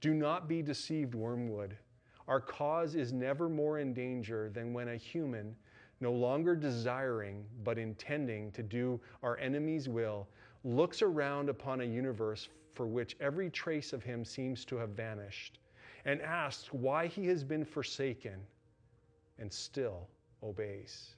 Do 0.00 0.12
not 0.12 0.48
be 0.48 0.60
deceived, 0.60 1.14
Wormwood. 1.14 1.78
Our 2.26 2.40
cause 2.40 2.96
is 2.96 3.12
never 3.12 3.48
more 3.48 3.78
in 3.78 3.94
danger 3.94 4.50
than 4.52 4.72
when 4.72 4.88
a 4.88 4.96
human, 4.96 5.54
no 6.00 6.10
longer 6.10 6.56
desiring 6.56 7.44
but 7.62 7.78
intending 7.78 8.50
to 8.52 8.64
do 8.64 9.00
our 9.22 9.38
enemy's 9.38 9.88
will, 9.88 10.26
looks 10.64 11.00
around 11.00 11.48
upon 11.48 11.80
a 11.80 11.84
universe 11.84 12.48
for 12.76 12.86
which 12.86 13.16
every 13.20 13.50
trace 13.50 13.92
of 13.94 14.02
him 14.02 14.24
seems 14.24 14.64
to 14.66 14.76
have 14.76 14.90
vanished, 14.90 15.58
and 16.04 16.20
asks 16.20 16.72
why 16.72 17.06
he 17.06 17.26
has 17.26 17.42
been 17.42 17.64
forsaken 17.64 18.36
and 19.38 19.52
still 19.52 20.06
obeys. 20.42 21.16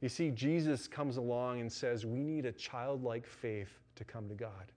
You 0.00 0.08
see, 0.08 0.30
Jesus 0.30 0.86
comes 0.86 1.16
along 1.16 1.60
and 1.60 1.70
says, 1.70 2.06
We 2.06 2.22
need 2.22 2.46
a 2.46 2.52
childlike 2.52 3.26
faith 3.26 3.80
to 3.96 4.04
come 4.04 4.28
to 4.28 4.34
God. 4.34 4.72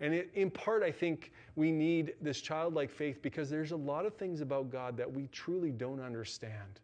And 0.00 0.14
it, 0.14 0.30
in 0.34 0.50
part, 0.50 0.82
I 0.82 0.92
think 0.92 1.32
we 1.56 1.70
need 1.70 2.14
this 2.20 2.40
childlike 2.40 2.90
faith 2.90 3.20
because 3.20 3.50
there's 3.50 3.72
a 3.72 3.76
lot 3.76 4.06
of 4.06 4.14
things 4.14 4.40
about 4.40 4.70
God 4.70 4.96
that 4.96 5.12
we 5.12 5.26
truly 5.28 5.72
don't 5.72 6.00
understand. 6.00 6.80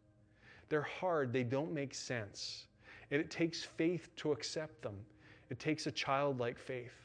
They're 0.69 0.83
hard, 0.83 1.33
they 1.33 1.45
don't 1.45 1.73
make 1.73 1.95
sense. 1.95 2.67
And 3.11 3.21
it 3.21 3.31
takes 3.31 3.63
faith 3.63 4.09
to 4.17 4.33
accept 4.33 4.83
them, 4.83 4.97
it 5.49 5.59
takes 5.59 5.87
a 5.87 5.93
childlike 5.93 6.59
faith. 6.59 7.04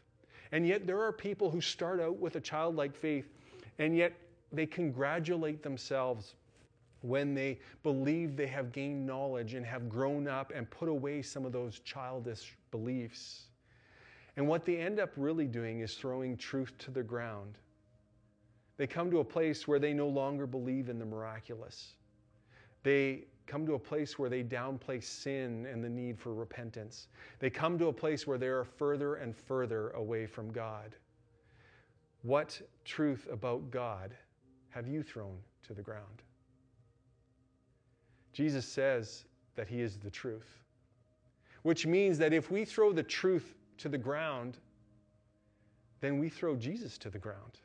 And 0.52 0.66
yet, 0.68 0.88
there 0.88 1.02
are 1.02 1.12
people 1.12 1.50
who 1.50 1.62
start 1.62 2.00
out 2.00 2.18
with 2.18 2.36
a 2.36 2.42
childlike 2.42 2.96
faith, 2.96 3.28
and 3.78 3.96
yet 3.96 4.14
they 4.52 4.66
congratulate 4.66 5.62
themselves 5.62 6.36
when 7.02 7.34
they 7.34 7.60
believe 7.84 8.36
they 8.36 8.48
have 8.48 8.72
gained 8.72 9.06
knowledge 9.06 9.54
and 9.54 9.66
have 9.66 9.90
grown 9.90 10.28
up 10.28 10.52
and 10.54 10.70
put 10.70 10.90
away 10.90 11.22
some 11.22 11.46
of 11.46 11.52
those 11.52 11.80
childish 11.80 12.58
beliefs. 12.72 13.44
And 14.36 14.48
what 14.48 14.66
they 14.66 14.78
end 14.78 15.00
up 15.00 15.12
really 15.16 15.48
doing 15.48 15.82
is 15.82 15.96
throwing 15.96 16.36
truth 16.36 16.74
to 16.80 16.92
the 16.92 17.04
ground. 17.04 17.58
They 18.78 18.88
come 18.88 19.12
to 19.12 19.20
a 19.20 19.24
place 19.26 19.68
where 19.68 19.80
they 19.80 19.94
no 19.94 20.08
longer 20.08 20.48
believe 20.48 20.90
in 20.90 21.00
the 21.00 21.06
miraculous. 21.06 21.94
They 22.84 23.26
come 23.50 23.66
to 23.66 23.74
a 23.74 23.80
place 23.80 24.20
where 24.20 24.30
they 24.30 24.44
downplay 24.44 25.04
sin 25.04 25.66
and 25.66 25.84
the 25.84 25.90
need 25.90 26.20
for 26.20 26.34
repentance. 26.34 27.08
They 27.40 27.50
come 27.50 27.80
to 27.80 27.88
a 27.88 27.94
place 27.94 28.28
where 28.28 28.38
they 28.38 28.48
are 28.48 28.64
further 28.64 29.16
and 29.16 29.36
further 29.36 29.90
away 29.92 30.28
from 30.28 30.52
God. 30.52 30.96
What 32.22 32.62
truth 32.86 33.28
about 33.32 33.72
God 33.72 34.16
have 34.70 34.88
you 34.88 35.02
thrown 35.02 35.38
to 35.64 35.74
the 35.74 35.82
ground? 35.82 36.22
Jesus 38.34 38.66
says 38.66 39.26
that 39.56 39.68
He 39.68 39.82
is 39.82 39.98
the 39.98 40.12
truth, 40.12 40.60
which 41.64 41.88
means 41.88 42.18
that 42.20 42.34
if 42.34 42.52
we 42.52 42.66
throw 42.66 42.94
the 42.94 43.04
truth 43.04 43.56
to 43.80 43.90
the 43.90 43.98
ground, 43.98 44.58
then 46.02 46.20
we 46.20 46.30
throw 46.30 46.56
Jesus 46.56 46.98
to 47.00 47.10
the 47.10 47.18
ground. 47.18 47.60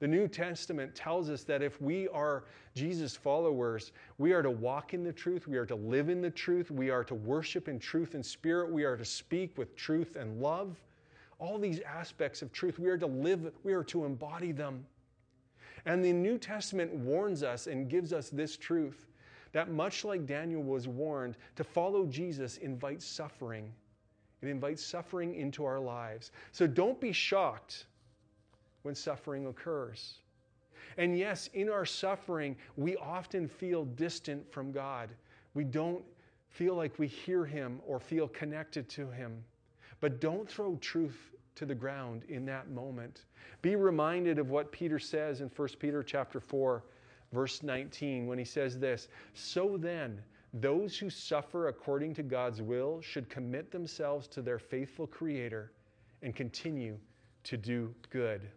The 0.00 0.08
New 0.08 0.28
Testament 0.28 0.94
tells 0.94 1.28
us 1.28 1.44
that 1.44 1.62
if 1.62 1.80
we 1.80 2.08
are 2.08 2.44
Jesus 2.74 3.14
followers, 3.14 3.92
we 4.16 4.32
are 4.32 4.42
to 4.42 4.50
walk 4.50 4.94
in 4.94 5.04
the 5.04 5.12
truth, 5.12 5.46
we 5.46 5.58
are 5.58 5.66
to 5.66 5.74
live 5.74 6.08
in 6.08 6.22
the 6.22 6.30
truth, 6.30 6.70
we 6.70 6.88
are 6.88 7.04
to 7.04 7.14
worship 7.14 7.68
in 7.68 7.78
truth 7.78 8.14
and 8.14 8.24
spirit, 8.24 8.72
we 8.72 8.84
are 8.84 8.96
to 8.96 9.04
speak 9.04 9.58
with 9.58 9.76
truth 9.76 10.16
and 10.16 10.40
love. 10.40 10.80
All 11.38 11.58
these 11.58 11.80
aspects 11.80 12.40
of 12.40 12.50
truth, 12.50 12.78
we 12.78 12.88
are 12.88 12.96
to 12.96 13.06
live, 13.06 13.52
we 13.62 13.74
are 13.74 13.84
to 13.84 14.06
embody 14.06 14.52
them. 14.52 14.86
And 15.84 16.02
the 16.02 16.12
New 16.12 16.38
Testament 16.38 16.94
warns 16.94 17.42
us 17.42 17.66
and 17.66 17.88
gives 17.88 18.14
us 18.14 18.30
this 18.30 18.56
truth 18.56 19.06
that 19.52 19.70
much 19.70 20.04
like 20.04 20.26
Daniel 20.26 20.62
was 20.62 20.86
warned, 20.86 21.36
to 21.56 21.64
follow 21.64 22.06
Jesus 22.06 22.56
invites 22.58 23.04
suffering. 23.04 23.72
It 24.42 24.48
invites 24.48 24.82
suffering 24.82 25.34
into 25.34 25.64
our 25.64 25.80
lives. 25.80 26.30
So 26.52 26.66
don't 26.66 27.00
be 27.00 27.12
shocked 27.12 27.86
when 28.82 28.94
suffering 28.94 29.46
occurs. 29.46 30.18
And 30.96 31.16
yes, 31.16 31.48
in 31.54 31.68
our 31.68 31.84
suffering, 31.84 32.56
we 32.76 32.96
often 32.96 33.48
feel 33.48 33.84
distant 33.84 34.50
from 34.52 34.72
God. 34.72 35.10
We 35.54 35.64
don't 35.64 36.02
feel 36.48 36.74
like 36.74 36.98
we 36.98 37.06
hear 37.06 37.44
Him 37.44 37.80
or 37.86 38.00
feel 38.00 38.28
connected 38.28 38.88
to 38.90 39.10
Him. 39.10 39.44
But 40.00 40.20
don't 40.20 40.48
throw 40.48 40.76
truth 40.76 41.30
to 41.56 41.66
the 41.66 41.74
ground 41.74 42.24
in 42.28 42.44
that 42.46 42.70
moment. 42.70 43.26
Be 43.62 43.76
reminded 43.76 44.38
of 44.38 44.50
what 44.50 44.72
Peter 44.72 44.98
says 44.98 45.40
in 45.40 45.48
1 45.48 45.68
Peter 45.78 46.02
chapter 46.02 46.40
4 46.40 46.82
verse 47.32 47.62
19 47.62 48.26
when 48.26 48.38
he 48.38 48.44
says 48.44 48.78
this, 48.78 49.08
"So 49.34 49.76
then, 49.76 50.22
those 50.52 50.98
who 50.98 51.10
suffer 51.10 51.68
according 51.68 52.14
to 52.14 52.22
God's 52.22 52.60
will 52.60 53.00
should 53.00 53.28
commit 53.28 53.70
themselves 53.70 54.26
to 54.28 54.42
their 54.42 54.58
faithful 54.58 55.06
creator 55.06 55.70
and 56.22 56.34
continue 56.34 56.98
to 57.44 57.56
do 57.56 57.94
good." 58.10 58.50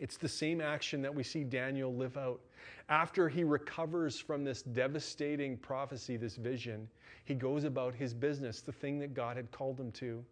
It's 0.00 0.16
the 0.16 0.28
same 0.28 0.60
action 0.60 1.02
that 1.02 1.14
we 1.14 1.22
see 1.22 1.44
Daniel 1.44 1.94
live 1.94 2.16
out. 2.16 2.40
After 2.88 3.28
he 3.28 3.44
recovers 3.44 4.18
from 4.18 4.44
this 4.44 4.62
devastating 4.62 5.56
prophecy, 5.56 6.16
this 6.16 6.36
vision, 6.36 6.88
he 7.24 7.34
goes 7.34 7.64
about 7.64 7.94
his 7.94 8.14
business, 8.14 8.60
the 8.60 8.72
thing 8.72 8.98
that 9.00 9.14
God 9.14 9.36
had 9.36 9.50
called 9.50 9.78
him 9.78 9.92
to. 9.92 10.24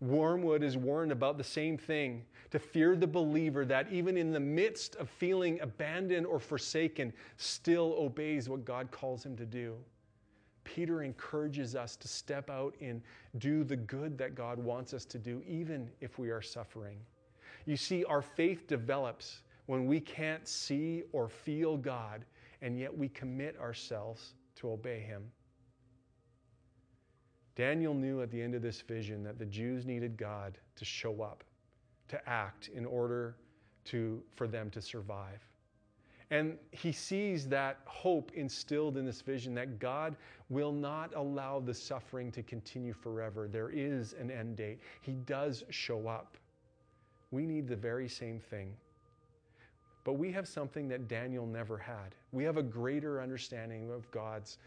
Wormwood 0.00 0.64
is 0.64 0.76
warned 0.76 1.12
about 1.12 1.38
the 1.38 1.44
same 1.44 1.78
thing 1.78 2.24
to 2.50 2.58
fear 2.58 2.96
the 2.96 3.06
believer 3.06 3.64
that 3.64 3.92
even 3.92 4.16
in 4.16 4.32
the 4.32 4.40
midst 4.40 4.96
of 4.96 5.08
feeling 5.08 5.60
abandoned 5.60 6.26
or 6.26 6.40
forsaken, 6.40 7.12
still 7.36 7.94
obeys 7.96 8.48
what 8.48 8.64
God 8.64 8.90
calls 8.90 9.24
him 9.24 9.36
to 9.36 9.46
do. 9.46 9.76
Peter 10.64 11.02
encourages 11.02 11.74
us 11.74 11.96
to 11.96 12.08
step 12.08 12.50
out 12.50 12.74
and 12.80 13.00
do 13.38 13.64
the 13.64 13.76
good 13.76 14.18
that 14.18 14.34
God 14.34 14.58
wants 14.58 14.92
us 14.92 15.04
to 15.06 15.18
do, 15.18 15.42
even 15.46 15.88
if 16.00 16.18
we 16.18 16.30
are 16.30 16.42
suffering. 16.42 16.98
You 17.66 17.76
see, 17.76 18.04
our 18.04 18.22
faith 18.22 18.66
develops 18.66 19.40
when 19.66 19.86
we 19.86 20.00
can't 20.00 20.46
see 20.46 21.04
or 21.12 21.28
feel 21.28 21.76
God, 21.76 22.24
and 22.60 22.78
yet 22.78 22.96
we 22.96 23.08
commit 23.08 23.58
ourselves 23.58 24.34
to 24.56 24.70
obey 24.70 25.00
Him. 25.00 25.22
Daniel 27.54 27.94
knew 27.94 28.22
at 28.22 28.30
the 28.30 28.40
end 28.40 28.54
of 28.54 28.62
this 28.62 28.80
vision 28.80 29.22
that 29.24 29.38
the 29.38 29.46
Jews 29.46 29.84
needed 29.84 30.16
God 30.16 30.58
to 30.76 30.84
show 30.84 31.22
up, 31.22 31.44
to 32.08 32.28
act 32.28 32.70
in 32.74 32.86
order 32.86 33.36
to, 33.84 34.22
for 34.34 34.46
them 34.46 34.70
to 34.70 34.80
survive. 34.80 35.40
And 36.30 36.56
he 36.70 36.92
sees 36.92 37.46
that 37.48 37.80
hope 37.84 38.32
instilled 38.32 38.96
in 38.96 39.04
this 39.04 39.20
vision 39.20 39.54
that 39.54 39.78
God 39.78 40.16
will 40.48 40.72
not 40.72 41.12
allow 41.14 41.60
the 41.60 41.74
suffering 41.74 42.32
to 42.32 42.42
continue 42.42 42.94
forever. 42.94 43.48
There 43.48 43.68
is 43.68 44.14
an 44.14 44.30
end 44.30 44.56
date. 44.56 44.80
He 45.02 45.12
does 45.12 45.62
show 45.68 46.08
up. 46.08 46.38
We 47.32 47.46
need 47.46 47.66
the 47.66 47.76
very 47.76 48.08
same 48.08 48.38
thing. 48.38 48.72
But 50.04 50.14
we 50.14 50.30
have 50.32 50.46
something 50.46 50.88
that 50.88 51.08
Daniel 51.08 51.46
never 51.46 51.78
had. 51.78 52.14
We 52.32 52.44
have 52.44 52.56
a 52.56 52.62
greater 52.62 53.20
understanding 53.20 53.90
of 53.90 54.08
God's 54.10 54.58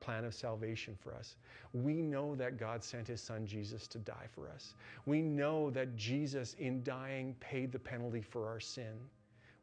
plan 0.00 0.24
of 0.24 0.34
salvation 0.34 0.96
for 1.00 1.14
us. 1.14 1.36
We 1.72 1.94
know 1.94 2.34
that 2.36 2.58
God 2.58 2.82
sent 2.82 3.06
his 3.08 3.20
son 3.20 3.46
Jesus 3.46 3.86
to 3.88 3.98
die 3.98 4.26
for 4.34 4.48
us. 4.48 4.74
We 5.06 5.22
know 5.22 5.70
that 5.70 5.96
Jesus, 5.96 6.56
in 6.58 6.82
dying, 6.82 7.36
paid 7.40 7.72
the 7.72 7.78
penalty 7.78 8.22
for 8.22 8.48
our 8.48 8.60
sin. 8.60 8.94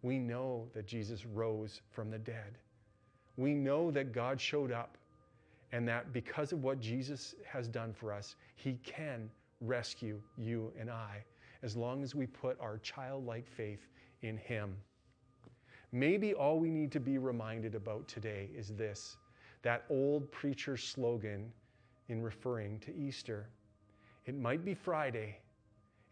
We 0.04 0.18
know 0.20 0.68
that 0.74 0.86
Jesus 0.86 1.26
rose 1.26 1.82
from 1.92 2.10
the 2.10 2.20
dead. 2.20 2.58
We 3.36 3.54
know 3.54 3.92
that 3.92 4.14
God 4.14 4.40
showed 4.40 4.72
up 4.72 4.98
and 5.72 5.88
that 5.88 6.14
because 6.14 6.54
of 6.54 6.64
what 6.64 6.80
Jesus 6.80 7.36
has 7.46 7.68
done 7.68 7.94
for 7.94 8.14
us, 8.14 8.36
he 8.56 8.80
can 8.84 9.30
rescue 9.60 10.22
you 10.38 10.72
and 10.80 10.90
I 10.90 11.24
as 11.64 11.76
long 11.76 12.04
as 12.04 12.16
we 12.16 12.28
put 12.28 12.60
our 12.60 12.78
childlike 12.80 13.48
faith 13.48 13.88
in 14.22 14.38
him. 14.38 14.76
Maybe 15.92 16.34
all 16.34 16.60
we 16.60 16.70
need 16.70 16.92
to 16.94 17.00
be 17.00 17.18
reminded 17.18 17.76
about 17.76 18.08
today 18.08 18.50
is 18.56 18.70
this 18.70 19.18
that 19.64 19.86
old 19.90 20.32
preacher 20.32 20.78
slogan 20.78 21.52
in 22.10 22.22
referring 22.22 22.80
to 22.80 22.96
Easter. 22.96 23.50
It 24.26 24.36
might 24.36 24.64
be 24.64 24.74
Friday, 24.74 25.40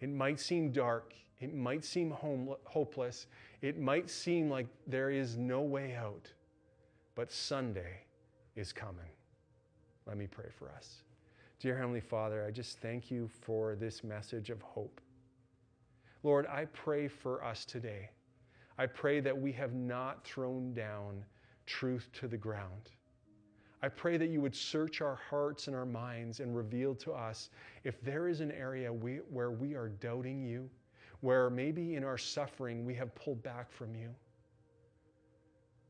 it 0.01 0.09
might 0.09 0.39
seem 0.39 0.71
dark, 0.71 1.13
it 1.39 1.53
might 1.53 1.85
seem 1.85 2.11
home, 2.11 2.55
hopeless, 2.63 3.27
it 3.61 3.79
might 3.79 4.09
seem 4.09 4.49
like 4.49 4.67
there 4.87 5.09
is 5.09 5.37
no 5.37 5.61
way 5.61 5.95
out, 5.95 6.31
but 7.13 7.31
Sunday 7.31 8.01
is 8.55 8.73
coming. 8.73 9.11
Let 10.05 10.17
me 10.17 10.27
pray 10.27 10.49
for 10.57 10.69
us. 10.69 11.03
Dear 11.59 11.77
Heavenly 11.77 12.01
Father, 12.01 12.45
I 12.45 12.51
just 12.51 12.79
thank 12.79 13.09
you 13.09 13.29
for 13.41 13.75
this 13.75 14.03
message 14.03 14.49
of 14.49 14.61
hope. 14.61 15.01
Lord, 16.25 16.47
I 16.47 16.65
pray 16.65 17.07
for 17.07 17.43
us 17.43 17.65
today. 17.65 18.09
I 18.79 18.87
pray 18.87 19.19
that 19.19 19.39
we 19.39 19.51
have 19.51 19.75
not 19.75 20.25
thrown 20.25 20.73
down 20.73 21.23
truth 21.67 22.09
to 22.13 22.27
the 22.27 22.35
ground. 22.35 22.89
I 23.83 23.89
pray 23.89 24.17
that 24.17 24.29
you 24.29 24.41
would 24.41 24.55
search 24.55 25.01
our 25.01 25.19
hearts 25.29 25.67
and 25.67 25.75
our 25.75 25.85
minds 25.85 26.39
and 26.39 26.55
reveal 26.55 26.95
to 26.95 27.11
us 27.11 27.51
if 27.83 28.01
there 28.01 28.27
is 28.27 28.41
an 28.41 28.51
area 28.51 28.91
we, 28.91 29.17
where 29.29 29.51
we 29.51 29.75
are 29.75 29.89
doubting 29.89 30.41
you, 30.41 30.67
where 31.21 31.51
maybe 31.51 31.93
in 31.93 32.03
our 32.03 32.17
suffering 32.17 32.85
we 32.85 32.95
have 32.95 33.13
pulled 33.13 33.43
back 33.43 33.71
from 33.71 33.93
you. 33.93 34.09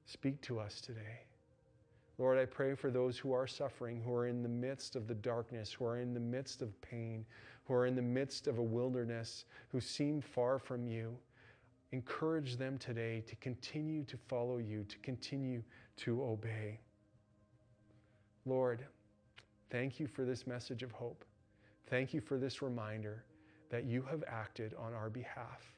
Speak 0.05 0.41
to 0.41 0.59
us 0.59 0.81
today. 0.81 1.21
Lord, 2.17 2.37
I 2.37 2.45
pray 2.45 2.75
for 2.75 2.91
those 2.91 3.17
who 3.17 3.31
are 3.31 3.47
suffering, 3.47 4.01
who 4.01 4.13
are 4.13 4.27
in 4.27 4.43
the 4.43 4.49
midst 4.49 4.97
of 4.97 5.07
the 5.07 5.15
darkness, 5.15 5.71
who 5.71 5.85
are 5.85 5.99
in 5.99 6.13
the 6.13 6.19
midst 6.19 6.61
of 6.61 6.81
pain, 6.81 7.25
who 7.65 7.73
are 7.73 7.85
in 7.85 7.95
the 7.95 8.01
midst 8.01 8.47
of 8.47 8.57
a 8.57 8.63
wilderness, 8.63 9.45
who 9.69 9.81
seem 9.81 10.21
far 10.21 10.59
from 10.59 10.87
you. 10.87 11.17
Encourage 11.91 12.57
them 12.57 12.77
today 12.77 13.23
to 13.27 13.35
continue 13.37 14.03
to 14.05 14.17
follow 14.17 14.57
you, 14.57 14.83
to 14.83 14.97
continue 14.99 15.63
to 15.97 16.21
obey. 16.23 16.79
Lord, 18.45 18.85
thank 19.69 19.99
you 19.99 20.07
for 20.07 20.25
this 20.25 20.45
message 20.45 20.83
of 20.83 20.91
hope. 20.91 21.25
Thank 21.89 22.13
you 22.13 22.21
for 22.21 22.37
this 22.37 22.61
reminder 22.61 23.23
that 23.69 23.85
you 23.85 24.03
have 24.03 24.23
acted 24.27 24.73
on 24.79 24.93
our 24.93 25.09
behalf 25.09 25.73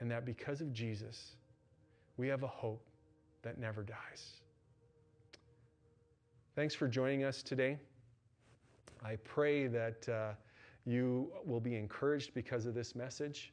and 0.00 0.10
that 0.10 0.24
because 0.24 0.60
of 0.60 0.72
Jesus, 0.72 1.36
we 2.16 2.28
have 2.28 2.42
a 2.42 2.48
hope 2.48 2.86
that 3.42 3.58
never 3.58 3.82
dies. 3.82 4.40
Thanks 6.54 6.74
for 6.74 6.88
joining 6.88 7.24
us 7.24 7.42
today. 7.42 7.78
I 9.04 9.16
pray 9.16 9.66
that 9.66 10.08
uh, 10.08 10.32
you 10.84 11.30
will 11.44 11.60
be 11.60 11.76
encouraged 11.76 12.34
because 12.34 12.66
of 12.66 12.74
this 12.74 12.94
message. 12.94 13.52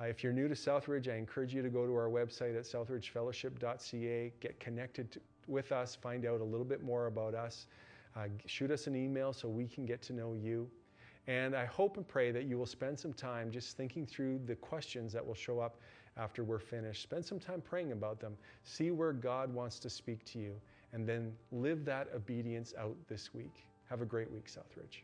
Uh, 0.00 0.04
if 0.04 0.22
you're 0.22 0.32
new 0.32 0.48
to 0.48 0.54
Southridge, 0.54 1.08
I 1.08 1.16
encourage 1.16 1.54
you 1.54 1.62
to 1.62 1.70
go 1.70 1.86
to 1.86 1.92
our 1.94 2.08
website 2.08 2.56
at 2.56 2.64
southridgefellowship.ca, 2.64 4.32
get 4.40 4.60
connected 4.60 5.12
to, 5.12 5.20
with 5.46 5.72
us, 5.72 5.94
find 5.94 6.26
out 6.26 6.40
a 6.40 6.44
little 6.44 6.66
bit 6.66 6.82
more 6.82 7.06
about 7.06 7.34
us. 7.34 7.66
Uh, 8.14 8.28
shoot 8.46 8.70
us 8.70 8.86
an 8.86 8.96
email 8.96 9.32
so 9.32 9.48
we 9.48 9.66
can 9.66 9.86
get 9.86 10.02
to 10.02 10.12
know 10.12 10.34
you. 10.34 10.68
And 11.26 11.56
I 11.56 11.64
hope 11.64 11.96
and 11.96 12.06
pray 12.06 12.30
that 12.30 12.44
you 12.44 12.56
will 12.56 12.66
spend 12.66 12.98
some 12.98 13.12
time 13.12 13.50
just 13.50 13.76
thinking 13.76 14.06
through 14.06 14.40
the 14.46 14.54
questions 14.54 15.12
that 15.12 15.26
will 15.26 15.34
show 15.34 15.60
up 15.60 15.80
after 16.16 16.44
we're 16.44 16.58
finished. 16.58 17.02
Spend 17.02 17.24
some 17.24 17.38
time 17.38 17.60
praying 17.60 17.92
about 17.92 18.20
them. 18.20 18.36
See 18.64 18.90
where 18.90 19.12
God 19.12 19.52
wants 19.52 19.78
to 19.80 19.90
speak 19.90 20.24
to 20.26 20.38
you, 20.38 20.54
and 20.92 21.06
then 21.06 21.32
live 21.52 21.84
that 21.84 22.08
obedience 22.14 22.74
out 22.78 22.96
this 23.08 23.34
week. 23.34 23.64
Have 23.90 24.02
a 24.02 24.06
great 24.06 24.30
week, 24.30 24.46
Southridge. 24.46 25.02